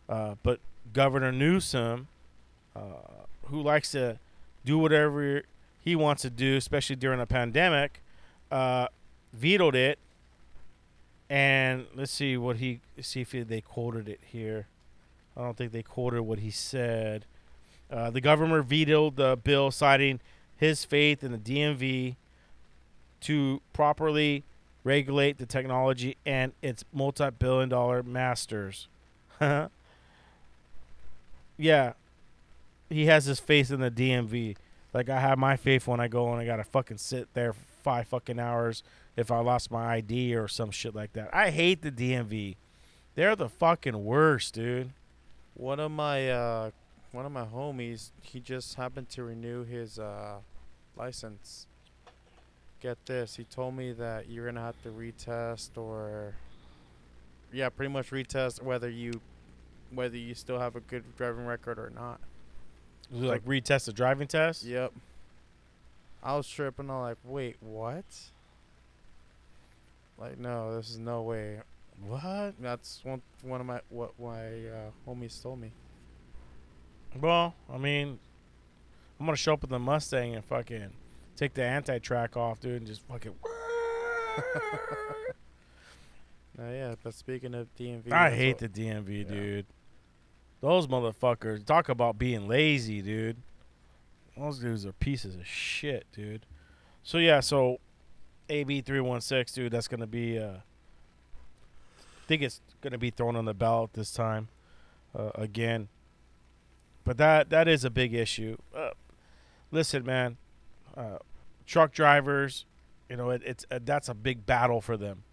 [0.07, 0.59] Uh, but
[0.93, 2.07] Governor Newsom,
[2.75, 2.79] uh,
[3.45, 4.19] who likes to
[4.65, 5.43] do whatever
[5.79, 8.01] he wants to do, especially during a pandemic,
[8.51, 8.87] uh,
[9.33, 9.99] vetoed it.
[11.29, 14.67] And let's see what he see if they quoted it here.
[15.37, 17.25] I don't think they quoted what he said.
[17.91, 20.19] Uh, the governor vetoed the bill, citing
[20.57, 22.15] his faith in the DMV
[23.21, 24.43] to properly
[24.83, 28.87] regulate the technology and its multi-billion-dollar masters.
[31.57, 31.93] yeah,
[32.89, 34.55] he has his faith in the DMV.
[34.93, 37.65] Like I have my faith when I go and I gotta fucking sit there for
[37.83, 38.83] five fucking hours
[39.15, 41.29] if I lost my ID or some shit like that.
[41.33, 42.55] I hate the DMV.
[43.15, 44.91] They're the fucking worst, dude.
[45.53, 46.71] One of my uh,
[47.11, 50.37] one of my homies, he just happened to renew his uh,
[50.95, 51.67] license.
[52.81, 56.33] Get this, he told me that you're gonna have to retest or,
[57.51, 59.19] yeah, pretty much retest whether you,
[59.93, 62.19] whether you still have a good driving record or not.
[63.11, 64.63] It like retest the driving test.
[64.63, 64.93] Yep.
[66.21, 66.89] I was tripping.
[66.89, 68.05] I'm like, wait, what?
[70.17, 71.59] Like, no, this is no way.
[72.05, 72.53] What?
[72.59, 75.71] That's one one of my what my uh, homies told me.
[77.19, 78.19] Well, I mean,
[79.19, 80.91] I'm gonna show up with the Mustang and fucking
[81.39, 83.33] take the anti-track off, dude, and just fucking.
[86.57, 89.23] Uh, yeah, but speaking of DMV, I hate what- the DMV, Yeah.
[89.29, 89.65] dude.
[90.59, 93.37] Those motherfuckers talk about being lazy, dude.
[94.35, 96.45] Those dudes are pieces of shit, dude.
[97.01, 97.79] So yeah, so
[98.49, 99.71] AB three one six, dude.
[99.71, 100.37] That's gonna be.
[100.37, 104.49] Uh, I think it's gonna be thrown on the ballot this time,
[105.17, 105.87] uh, again.
[107.05, 108.57] But that that is a big issue.
[108.75, 108.89] Uh,
[109.71, 110.35] listen, man,
[110.95, 111.17] uh,
[111.65, 112.65] truck drivers,
[113.09, 115.23] you know, it, it's uh, that's a big battle for them.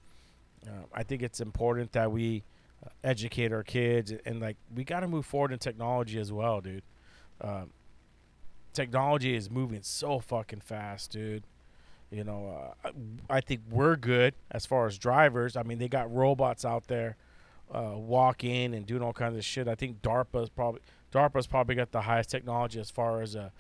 [0.67, 2.43] Uh, I think it's important that we
[2.85, 6.33] uh, educate our kids and, and, like we got to move forward in technology as
[6.33, 6.83] well, dude.
[7.41, 7.71] Um,
[8.73, 11.45] technology is moving so fucking fast, dude.
[12.11, 12.89] You know, uh,
[13.31, 15.57] I, I think we're good as far as drivers.
[15.57, 17.17] I mean, they got robots out there
[17.73, 19.69] uh, walking and doing all kinds of shit.
[19.69, 20.81] I think DARPA's probably
[21.13, 23.51] DARPA's probably got the highest technology as far as uh,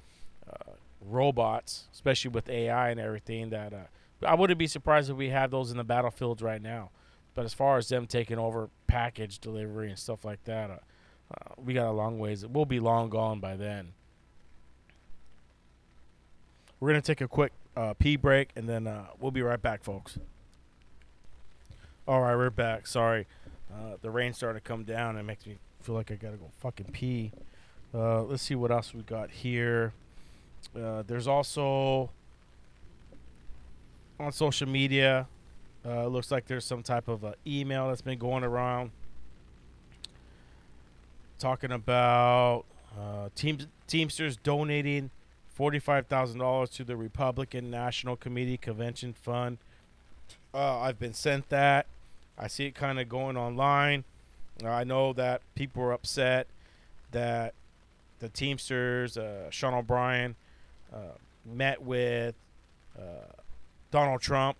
[0.48, 0.72] uh,
[1.08, 3.50] robots, especially with AI and everything.
[3.50, 6.90] That uh, I wouldn't be surprised if we have those in the battlefields right now.
[7.34, 10.78] But as far as them taking over package delivery and stuff like that, uh,
[11.30, 12.46] uh, we got a long ways.
[12.46, 13.92] We'll be long gone by then.
[16.80, 19.84] We're gonna take a quick uh, pee break and then uh, we'll be right back,
[19.84, 20.18] folks.
[22.08, 22.86] All right, we're back.
[22.86, 23.26] Sorry,
[23.72, 25.18] uh, the rain started to come down.
[25.18, 27.32] It makes me feel like I gotta go fucking pee.
[27.92, 29.92] Let's see what else we got here.
[30.76, 32.10] Uh, there's also
[34.20, 35.26] on social media.
[35.84, 38.90] Uh, looks like there's some type of uh, email that's been going around
[41.38, 42.64] talking about
[42.98, 45.10] uh, teams, Teamsters donating
[45.58, 49.58] $45,000 to the Republican National Committee Convention Fund.
[50.52, 51.86] Uh, I've been sent that.
[52.38, 54.04] I see it kind of going online.
[54.62, 56.46] Uh, I know that people are upset
[57.12, 57.54] that
[58.18, 60.34] the Teamsters, uh, Sean O'Brien,
[61.44, 62.34] met with
[62.98, 63.32] uh,
[63.90, 64.56] Donald Trump.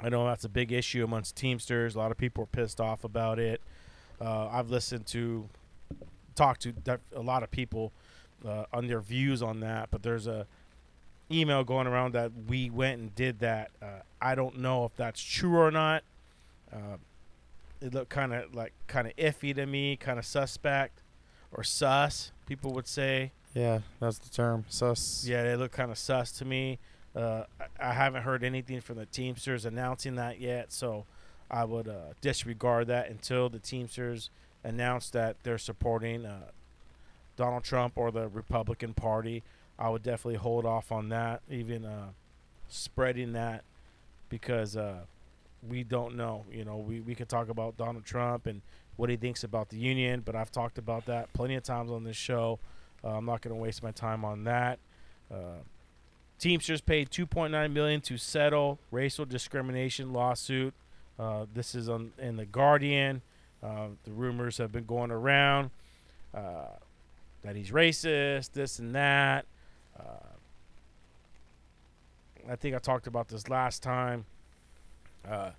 [0.00, 1.94] I know that's a big issue amongst Teamsters.
[1.94, 3.60] A lot of people are pissed off about it.
[4.20, 5.48] Uh, I've listened to,
[6.34, 6.74] talked to
[7.14, 7.92] a lot of people
[8.46, 10.46] uh, on their views on that, but there's a
[11.30, 13.70] email going around that we went and did that.
[13.80, 16.02] Uh, I don't know if that's true or not.
[16.72, 16.96] Uh,
[17.80, 21.02] it looked kind of like kind of iffy to me, kind of suspect
[21.52, 22.32] or sus.
[22.46, 23.32] People would say.
[23.54, 24.64] Yeah, that's the term.
[24.68, 25.24] Sus.
[25.26, 26.78] Yeah, they look kind of sus to me.
[27.14, 27.44] Uh,
[27.80, 31.06] I, haven't heard anything from the Teamsters announcing that yet, so
[31.50, 34.30] I would uh, disregard that until the Teamsters
[34.62, 36.50] announce that they're supporting uh,
[37.36, 39.42] Donald Trump or the Republican Party.
[39.76, 42.10] I would definitely hold off on that, even uh,
[42.68, 43.64] spreading that,
[44.28, 45.00] because uh,
[45.68, 46.44] we don't know.
[46.52, 48.62] You know, we, we could talk about Donald Trump and
[48.96, 52.04] what he thinks about the union, but I've talked about that plenty of times on
[52.04, 52.60] this show.
[53.04, 54.78] Uh, I'm not going to waste my time on that.
[55.32, 55.62] Uh,
[56.38, 60.72] Teamsters paid 2.9 million to settle racial discrimination lawsuit.
[61.18, 63.20] Uh, this is on in the Guardian.
[63.62, 65.70] Uh, the rumors have been going around
[66.34, 66.64] uh,
[67.42, 69.44] that he's racist, this and that.
[69.98, 70.02] Uh,
[72.50, 74.24] I think I talked about this last time.
[75.28, 75.50] Uh,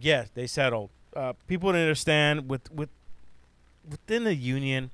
[0.00, 0.90] yeah, they settled.
[1.16, 2.90] Uh, people don't understand with with
[3.88, 4.90] within the union.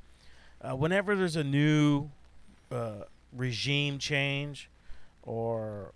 [0.66, 2.08] Uh, whenever there's a new
[2.72, 4.68] uh, regime change
[5.22, 5.92] or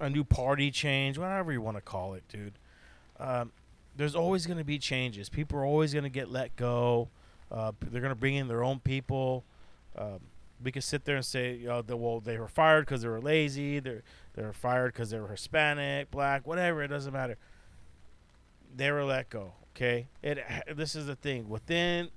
[0.00, 2.54] a new party change, whatever you want to call it, dude.
[3.20, 3.52] Um,
[3.96, 5.28] there's always going to be changes.
[5.28, 7.08] People are always going to get let go.
[7.50, 9.44] Uh, they're going to bring in their own people.
[9.96, 10.20] Um,
[10.64, 13.08] we could sit there and say, you know, the, well, they were fired because they
[13.08, 13.80] were lazy.
[13.80, 14.02] They're
[14.34, 16.82] they were fired because they were Hispanic, black, whatever.
[16.82, 17.36] It doesn't matter.
[18.74, 19.52] They were let go.
[19.76, 20.06] Okay.
[20.22, 20.38] It.
[20.74, 22.08] This is the thing within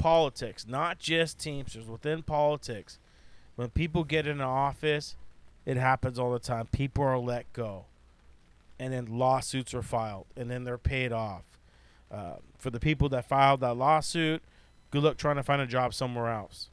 [0.00, 1.86] politics, not just Teamsters.
[1.86, 2.98] Within politics,
[3.54, 5.14] when people get into office,
[5.66, 6.66] it happens all the time.
[6.72, 7.84] People are let go,
[8.78, 11.44] and then lawsuits are filed, and then they're paid off.
[12.10, 14.42] Uh, for the people that filed that lawsuit,
[14.90, 16.70] good luck trying to find a job somewhere else.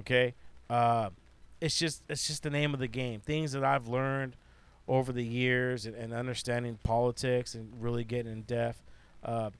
[0.00, 0.34] Okay,
[0.68, 1.10] uh,
[1.60, 3.20] it's just it's just the name of the game.
[3.20, 4.36] Things that I've learned
[4.88, 8.82] over the years and, and understanding politics and really getting in depth.
[9.24, 9.50] Uh,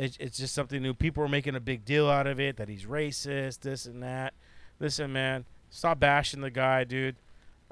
[0.00, 0.94] it, it's just something new.
[0.94, 4.32] People are making a big deal out of it that he's racist, this and that.
[4.78, 7.16] Listen, man, stop bashing the guy, dude.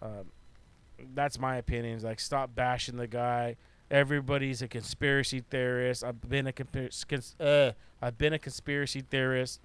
[0.02, 0.26] Um,
[1.14, 2.00] that's my opinion.
[2.02, 3.56] Like stop bashing the guy.
[3.90, 6.04] Everybody's a conspiracy theorist.
[6.04, 7.04] I've been a conspiracy.
[7.08, 7.72] Cons- uh,
[8.02, 9.60] I've been a conspiracy theorist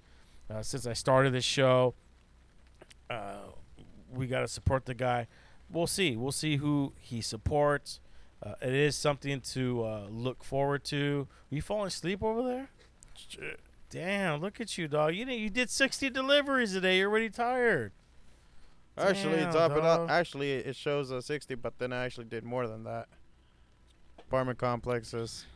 [0.48, 1.92] uh, since I started this show.
[3.10, 3.50] Uh,
[4.10, 5.26] we got to support the guy.
[5.70, 6.16] We'll see.
[6.16, 8.00] We'll see who he supports.
[8.44, 11.26] Uh, it is something to uh, look forward to.
[11.48, 12.68] you falling asleep over there?
[13.88, 14.40] Damn!
[14.40, 15.14] Look at you, dog.
[15.14, 16.98] You did you did sixty deliveries today.
[16.98, 17.92] You're already tired.
[18.98, 20.02] Actually, Damn, top it dog.
[20.02, 20.10] up.
[20.10, 23.08] Actually, it shows a 60, but then I actually did more than that.
[24.20, 25.46] Apartment complexes.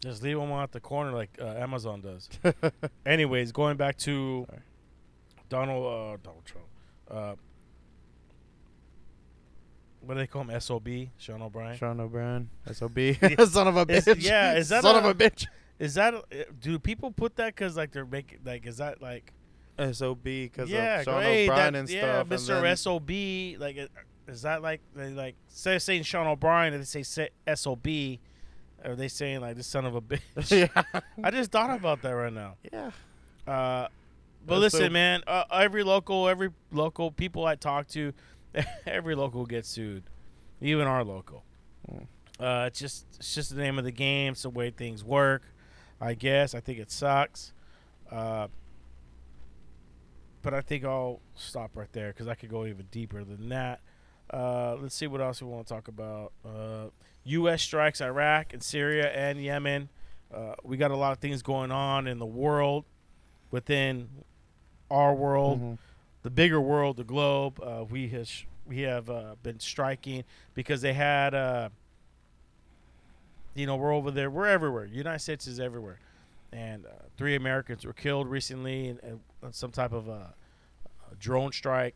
[0.00, 2.28] Just leave them at the corner like uh, Amazon does.
[3.06, 4.60] Anyways, going back to Sorry.
[5.48, 7.38] Donald uh, Donald Trump.
[10.00, 10.60] What do they call him?
[10.60, 10.88] Sob
[11.18, 11.76] Sean O'Brien.
[11.76, 13.44] Sean O'Brien, SOB, Yeah.
[13.44, 14.24] son of a Is- bitch.
[14.24, 15.46] yeah, is that son a- of a bitch?
[15.78, 16.20] Is that uh,
[16.60, 19.32] do people put that because like they're making like is that like
[19.92, 22.20] SOB because yeah of Sean hey, O'Brien that- and yeah stuff.
[22.22, 22.78] and Mr.
[22.78, 23.10] Sob
[23.60, 27.02] like uh, is that like they like instead of saying Sean O'Brien they say
[27.54, 27.86] Sob
[28.84, 30.20] are they saying like the son of a bitch?
[30.74, 32.56] yeah, I just thought about that right now.
[32.72, 32.90] yeah.
[33.46, 33.88] Uh,
[34.46, 35.22] but That's listen, so- man.
[35.26, 38.12] Uh, every local, every local people I talk to,
[38.86, 40.04] every local gets sued,
[40.60, 41.44] even our local.
[41.90, 42.06] Mm.
[42.38, 44.32] Uh, it's just it's just the name of the game.
[44.32, 45.42] It's the way things work.
[46.00, 47.52] I guess I think it sucks.
[48.10, 48.48] Uh,
[50.42, 53.80] but I think I'll stop right there because I could go even deeper than that.
[54.32, 56.32] Uh, let's see what else we want to talk about.
[56.44, 56.86] Uh,
[57.24, 57.60] U.S.
[57.62, 59.90] strikes Iraq and Syria and Yemen.
[60.32, 62.84] Uh, we got a lot of things going on in the world,
[63.50, 64.08] within
[64.90, 65.78] our world, Mhm.
[66.22, 67.60] The bigger world, the globe.
[67.62, 71.68] Uh, we has we have uh, been striking because they had, uh,
[73.54, 74.30] you know, we're over there.
[74.30, 74.84] We're everywhere.
[74.86, 75.98] United States is everywhere,
[76.52, 80.34] and uh, three Americans were killed recently in, in, in some type of a,
[81.10, 81.94] a drone strike.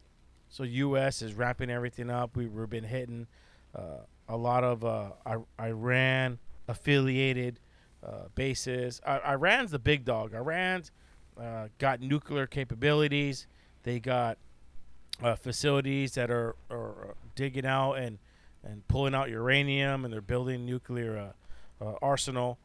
[0.49, 1.22] So U.S.
[1.22, 2.37] is wrapping everything up.
[2.37, 3.27] We, we've been hitting
[3.75, 3.99] uh,
[4.29, 7.59] a lot of uh, I- Iran affiliated
[8.07, 9.01] uh, bases.
[9.07, 10.33] I- Iran's the big dog.
[10.35, 10.91] Iran's
[11.41, 13.47] uh, got nuclear capabilities.
[13.85, 14.39] They got
[15.22, 18.18] uh, facilities that are, are uh, digging out and,
[18.64, 21.32] and pulling out uranium, and they're building nuclear
[21.80, 22.59] uh, uh, arsenal.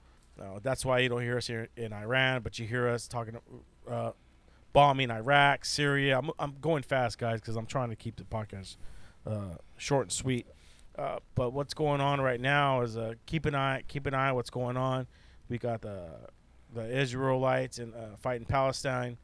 [0.63, 3.37] That's why you don't hear us here in Iran, but you hear us talking,
[3.91, 4.11] uh,
[4.71, 6.17] bombing Iraq, Syria.
[6.17, 8.77] I'm, I'm going fast, guys, because I'm trying to keep the podcast
[9.27, 10.47] uh, short and sweet.
[11.35, 14.49] But what's going on right now is keep an eye, keep an eye on what's
[14.49, 15.07] going on.
[15.49, 16.07] We got the
[16.73, 19.17] the Israelites and fighting Palestine,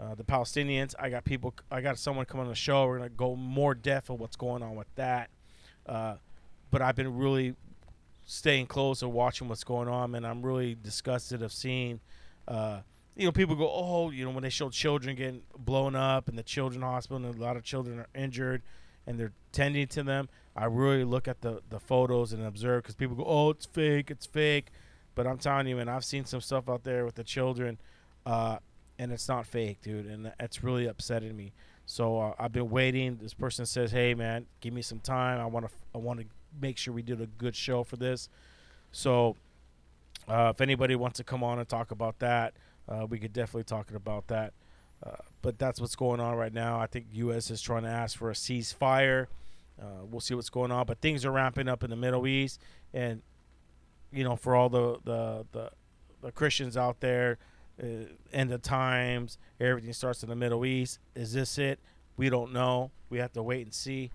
[0.00, 0.94] uh, the Palestinians.
[0.98, 1.54] I got people.
[1.70, 2.86] I got someone coming on the show.
[2.86, 5.30] We're gonna go more depth of what's going on with that.
[5.86, 6.16] Uh,
[6.70, 7.54] but I've been really
[8.24, 12.00] staying close and watching what's going on, and I'm really disgusted of seeing.
[12.46, 12.80] Uh,
[13.16, 16.36] you know, people go, oh, you know, when they show children getting blown up in
[16.36, 18.60] the children hospital, and a lot of children are injured,
[19.06, 20.28] and they're tending to them.
[20.54, 24.10] I really look at the the photos and observe because people go, oh, it's fake,
[24.10, 24.66] it's fake.
[25.14, 27.78] But I'm telling you, man, I've seen some stuff out there with the children,
[28.26, 28.58] uh,
[28.98, 31.52] and it's not fake, dude, and that's really upsetting me.
[31.86, 33.18] So uh, I've been waiting.
[33.22, 35.40] This person says, "Hey, man, give me some time.
[35.40, 35.72] I want to.
[35.94, 36.26] I want to
[36.60, 38.28] make sure we did a good show for this."
[38.90, 39.36] So,
[40.28, 42.54] uh, if anybody wants to come on and talk about that,
[42.88, 44.52] uh, we could definitely talk about that.
[45.04, 45.10] Uh,
[45.42, 46.80] but that's what's going on right now.
[46.80, 47.50] I think U.S.
[47.50, 49.26] is trying to ask for a ceasefire.
[49.80, 52.60] Uh, we'll see what's going on, but things are ramping up in the Middle East,
[52.94, 53.22] and
[54.10, 55.70] you know, for all the the the,
[56.22, 57.38] the Christians out there,
[57.82, 57.86] uh,
[58.32, 60.98] end of times, everything starts in the Middle East.
[61.14, 61.78] Is this it?
[62.16, 62.90] We don't know.
[63.10, 64.10] We have to wait and see.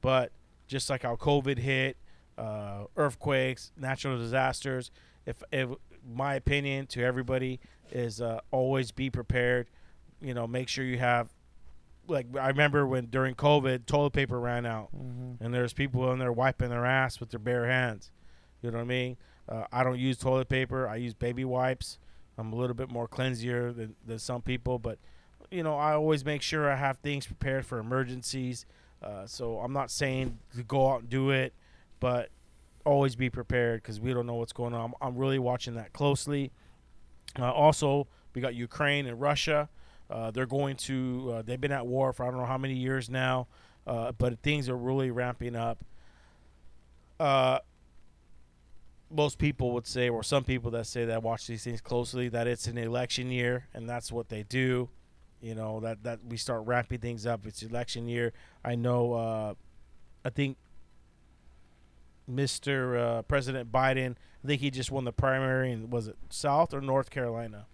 [0.00, 0.32] But
[0.66, 1.96] just like how COVID hit,
[2.38, 4.90] uh, earthquakes, natural disasters.
[5.26, 5.68] If, if
[6.14, 9.66] my opinion to everybody is uh, always be prepared.
[10.22, 11.28] You know, make sure you have.
[12.06, 15.44] Like I remember when during COVID, toilet paper ran out, Mm-hmm.
[15.44, 18.10] and there's people in there wiping their ass with their bare hands.
[18.62, 19.16] You know what I mean?
[19.48, 20.88] Uh, I don't use toilet paper.
[20.88, 21.98] I use baby wipes.
[22.40, 24.98] I'm a little bit more cleansier than, than some people, but
[25.50, 28.66] you know, I always make sure I have things prepared for emergencies.
[29.02, 31.52] Uh, so I'm not saying to go out and do it,
[31.98, 32.30] but
[32.84, 34.90] always be prepared because we don't know what's going on.
[35.00, 36.52] I'm, I'm really watching that closely.
[37.38, 39.68] Uh, also, we got Ukraine and Russia.
[40.08, 41.34] Uh, they're going to.
[41.34, 43.46] Uh, they've been at war for I don't know how many years now,
[43.86, 45.84] uh, but things are really ramping up.
[49.10, 52.46] Most people would say, or some people that say that watch these things closely, that
[52.46, 54.88] it's an election year, and that's what they do.
[55.40, 57.46] You know that that we start wrapping things up.
[57.46, 58.32] It's election year.
[58.64, 59.14] I know.
[59.14, 59.54] Uh,
[60.24, 60.58] I think
[62.30, 62.98] Mr.
[62.98, 64.16] Uh, President Biden.
[64.42, 67.66] I think he just won the primary in was it South or North Carolina?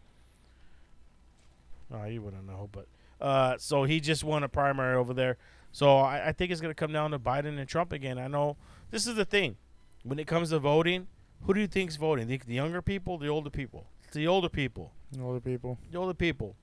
[1.92, 2.86] Oh, you wouldn't know, but
[3.20, 5.36] uh, so he just won a primary over there.
[5.72, 8.18] So I, I think it's gonna come down to Biden and Trump again.
[8.18, 8.56] I know
[8.90, 9.56] this is the thing
[10.02, 11.06] when it comes to voting.
[11.42, 12.26] Who do you think's voting?
[12.26, 13.86] The, the younger people, the older people?
[14.04, 14.92] It's the older people.
[15.12, 15.78] The older people.
[15.90, 16.56] The older people.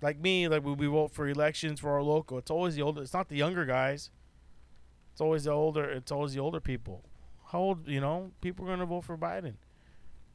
[0.00, 3.02] Like me, like we vote for elections for our local, it's always the older.
[3.02, 4.10] It's not the younger guys.
[5.12, 5.84] It's always the older.
[5.90, 7.02] It's always the older people.
[7.46, 7.88] How old?
[7.88, 9.54] You know, people are gonna vote for Biden.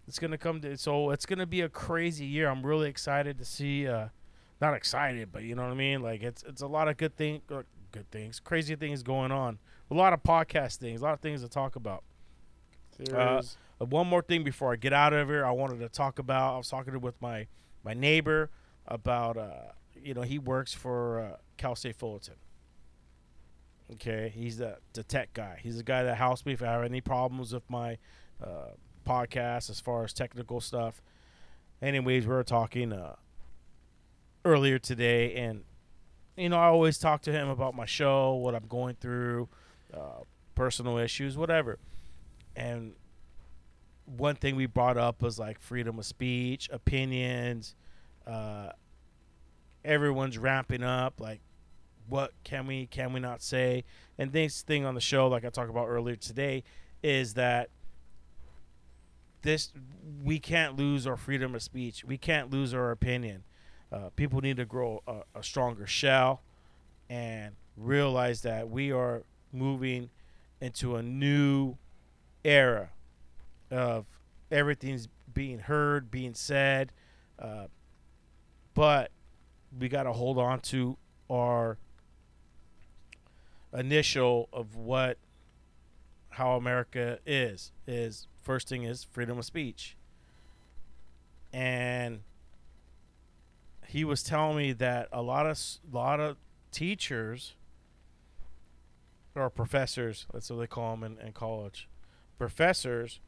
[0.06, 2.50] It's gonna come to so it's gonna be a crazy year.
[2.50, 3.88] I'm really excited to see.
[3.88, 4.08] uh
[4.60, 6.02] Not excited, but you know what I mean.
[6.02, 9.60] Like it's it's a lot of good thing, good things, crazy things going on.
[9.90, 12.04] A lot of podcast things, a lot of things to talk about.
[12.94, 13.58] Theories.
[13.82, 16.56] Uh, one more thing before I get out of here, I wanted to talk about.
[16.56, 17.48] I was talking with my
[17.84, 18.50] my neighbor
[18.88, 19.38] about.
[19.38, 19.72] Uh,
[20.02, 22.36] you know, he works for uh, Cal State Fullerton.
[23.94, 25.60] Okay, he's the the tech guy.
[25.62, 27.98] He's the guy that helps me if I have any problems with my
[28.44, 28.72] uh,
[29.08, 31.02] podcast as far as technical stuff.
[31.82, 33.16] Anyways, we were talking uh,
[34.46, 35.64] earlier today, and
[36.38, 39.50] you know, I always talk to him about my show, what I'm going through,
[39.94, 40.24] uh,
[40.56, 41.78] personal issues, whatever.
[42.56, 42.94] And
[44.06, 47.76] one thing we brought up was like freedom of speech, opinions.
[48.26, 48.70] Uh,
[49.84, 51.20] everyone's ramping up.
[51.20, 51.42] Like,
[52.08, 53.84] what can we, can we not say?
[54.18, 56.64] And this thing on the show, like I talked about earlier today,
[57.02, 57.70] is that
[59.42, 59.72] this
[60.24, 62.04] we can't lose our freedom of speech.
[62.04, 63.44] We can't lose our opinion.
[63.92, 66.42] Uh, people need to grow a, a stronger shell
[67.10, 70.10] and realize that we are moving
[70.62, 71.78] into a new
[72.44, 72.90] era
[73.72, 74.06] of
[74.52, 76.92] everything's being heard, being said,
[77.40, 77.66] uh,
[78.74, 79.12] but
[79.80, 80.98] we got to hold on to
[81.30, 81.78] our
[83.74, 85.18] initial of what
[86.30, 89.96] how America is is first thing is freedom of speech.
[91.52, 92.22] And
[93.88, 95.60] he was telling me that a lot of
[95.92, 96.38] lot of
[96.72, 97.54] teachers
[99.36, 101.88] or professors, that's what they call them in, in college,
[102.38, 103.20] professors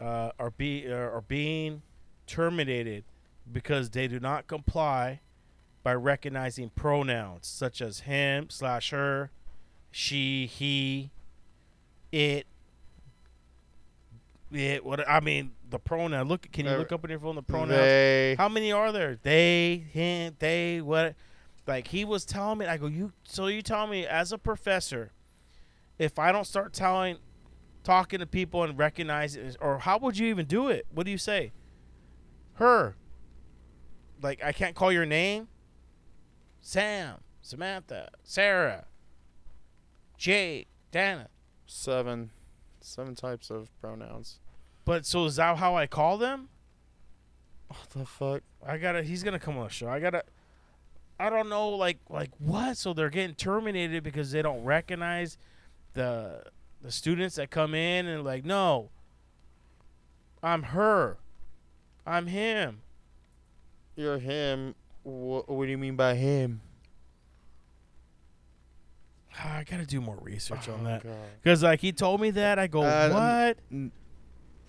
[0.00, 1.82] uh, are be are are being
[2.26, 3.04] terminated
[3.50, 5.20] because they do not comply
[5.82, 9.30] by recognizing pronouns such as him slash her,
[9.90, 11.10] she, he,
[12.12, 12.46] it,
[14.52, 14.84] it.
[14.84, 16.28] What I mean, the pronoun.
[16.28, 17.70] Look, can you Uh, look up on your phone the pronouns?
[17.80, 18.34] They.
[18.38, 19.18] How many are there?
[19.22, 21.14] They, him, they, what?
[21.66, 23.12] Like he was telling me, I go, you.
[23.24, 25.12] So you tell me as a professor,
[25.98, 27.18] if I don't start telling,
[27.84, 30.86] talking to people and recognize it, or how would you even do it?
[30.92, 31.52] What do you say?
[32.54, 32.96] Her.
[34.22, 35.48] Like I can't call your name.
[36.60, 38.84] Sam, Samantha, Sarah,
[40.18, 41.28] Jake, Dana.
[41.66, 42.30] Seven.
[42.82, 44.38] Seven types of pronouns.
[44.84, 46.48] But so is that how I call them?
[47.68, 48.42] What the fuck?
[48.66, 49.02] I gotta.
[49.02, 49.88] He's gonna come on the show.
[49.88, 50.24] I gotta.
[51.18, 52.76] I don't know, like, like what?
[52.76, 55.38] So they're getting terminated because they don't recognize
[55.92, 56.42] the
[56.82, 58.90] the students that come in and like, no,
[60.42, 61.18] I'm her,
[62.06, 62.80] I'm him.
[63.96, 64.74] You're him.
[65.04, 66.60] Wha what do you mean by him?
[69.42, 71.04] I gotta do more research on Oh, that
[71.42, 72.58] because like he told me that.
[72.58, 73.10] I go, Uh,
[73.70, 73.80] what?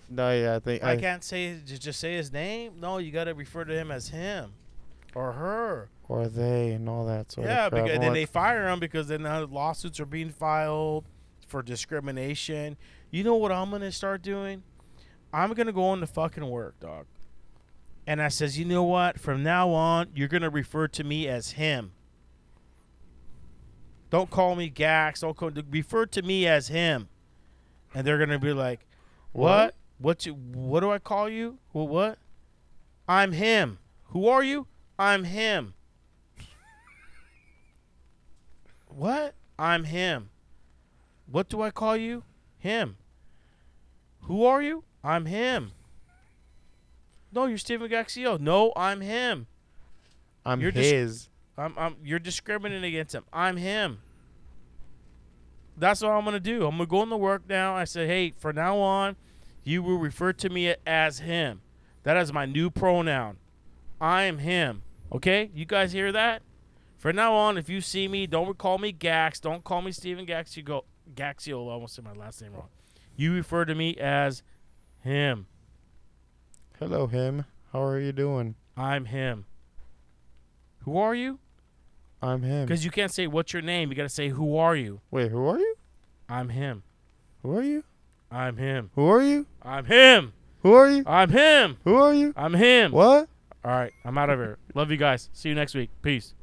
[0.08, 2.74] No, yeah, I think I can't say just just say his name.
[2.80, 4.52] No, you gotta refer to him as him
[5.14, 5.88] or her.
[6.08, 7.84] or they and all that sort yeah, of crap.
[7.84, 11.04] because then they fire him because then now lawsuits are being filed
[11.52, 12.78] for discrimination.
[13.10, 14.62] You know what I'm gonna start doing?
[15.34, 17.04] I'm gonna go into fucking work, dog.
[18.06, 19.20] And I says, you know what?
[19.20, 21.92] From now on, you're gonna refer to me as him.
[24.08, 25.20] Don't call me Gax.
[25.20, 27.08] Don't call, refer to me as him.
[27.94, 28.86] And they're gonna be like,
[29.32, 29.74] what?
[29.98, 30.32] What you?
[30.32, 31.58] What do I call you?
[31.74, 32.18] Well, what?
[33.06, 33.78] I'm him.
[34.06, 34.68] Who are you?
[34.98, 35.74] I'm him.
[38.88, 39.34] what?
[39.58, 40.30] I'm him.
[41.32, 42.24] What do I call you?
[42.58, 42.98] Him.
[44.24, 44.84] Who are you?
[45.02, 45.72] I'm him.
[47.32, 48.38] No, you're Steven Gaxio.
[48.38, 49.46] No, I'm him.
[50.44, 51.30] I'm you're his.
[51.56, 53.24] I'm, I'm you're discriminating against him.
[53.32, 54.02] I'm him.
[55.76, 56.66] That's what I'm gonna do.
[56.66, 57.74] I'm gonna go into work now.
[57.74, 59.16] I said, hey, from now on,
[59.64, 61.62] you will refer to me as him.
[62.02, 63.38] That is my new pronoun.
[63.98, 64.82] I am him.
[65.10, 66.42] Okay, you guys hear that?
[66.98, 69.40] From now on, if you see me, don't call me Gax.
[69.40, 70.56] Don't call me Steven Gax.
[70.58, 71.68] You Go Gaxiola.
[71.68, 72.68] I almost said my last name wrong.
[73.16, 74.42] You refer to me as
[75.00, 75.46] him.
[76.78, 77.44] Hello, him.
[77.72, 78.54] How are you doing?
[78.76, 79.46] I'm him.
[80.80, 81.38] Who are you?
[82.20, 82.66] I'm him.
[82.66, 83.90] Because you can't say what's your name.
[83.90, 85.00] You got to say who are you.
[85.10, 85.74] Wait, who are you?
[86.28, 86.82] I'm him.
[87.42, 87.84] Who are you?
[88.30, 88.90] I'm him.
[88.94, 89.46] Who are you?
[89.62, 90.32] I'm him.
[90.62, 91.02] Who are you?
[91.06, 91.76] I'm him.
[91.84, 92.32] Who are you?
[92.36, 92.92] I'm him.
[92.92, 93.28] What?
[93.64, 94.58] All right, I'm out of here.
[94.74, 95.28] Love you guys.
[95.32, 95.90] See you next week.
[96.02, 96.34] Peace.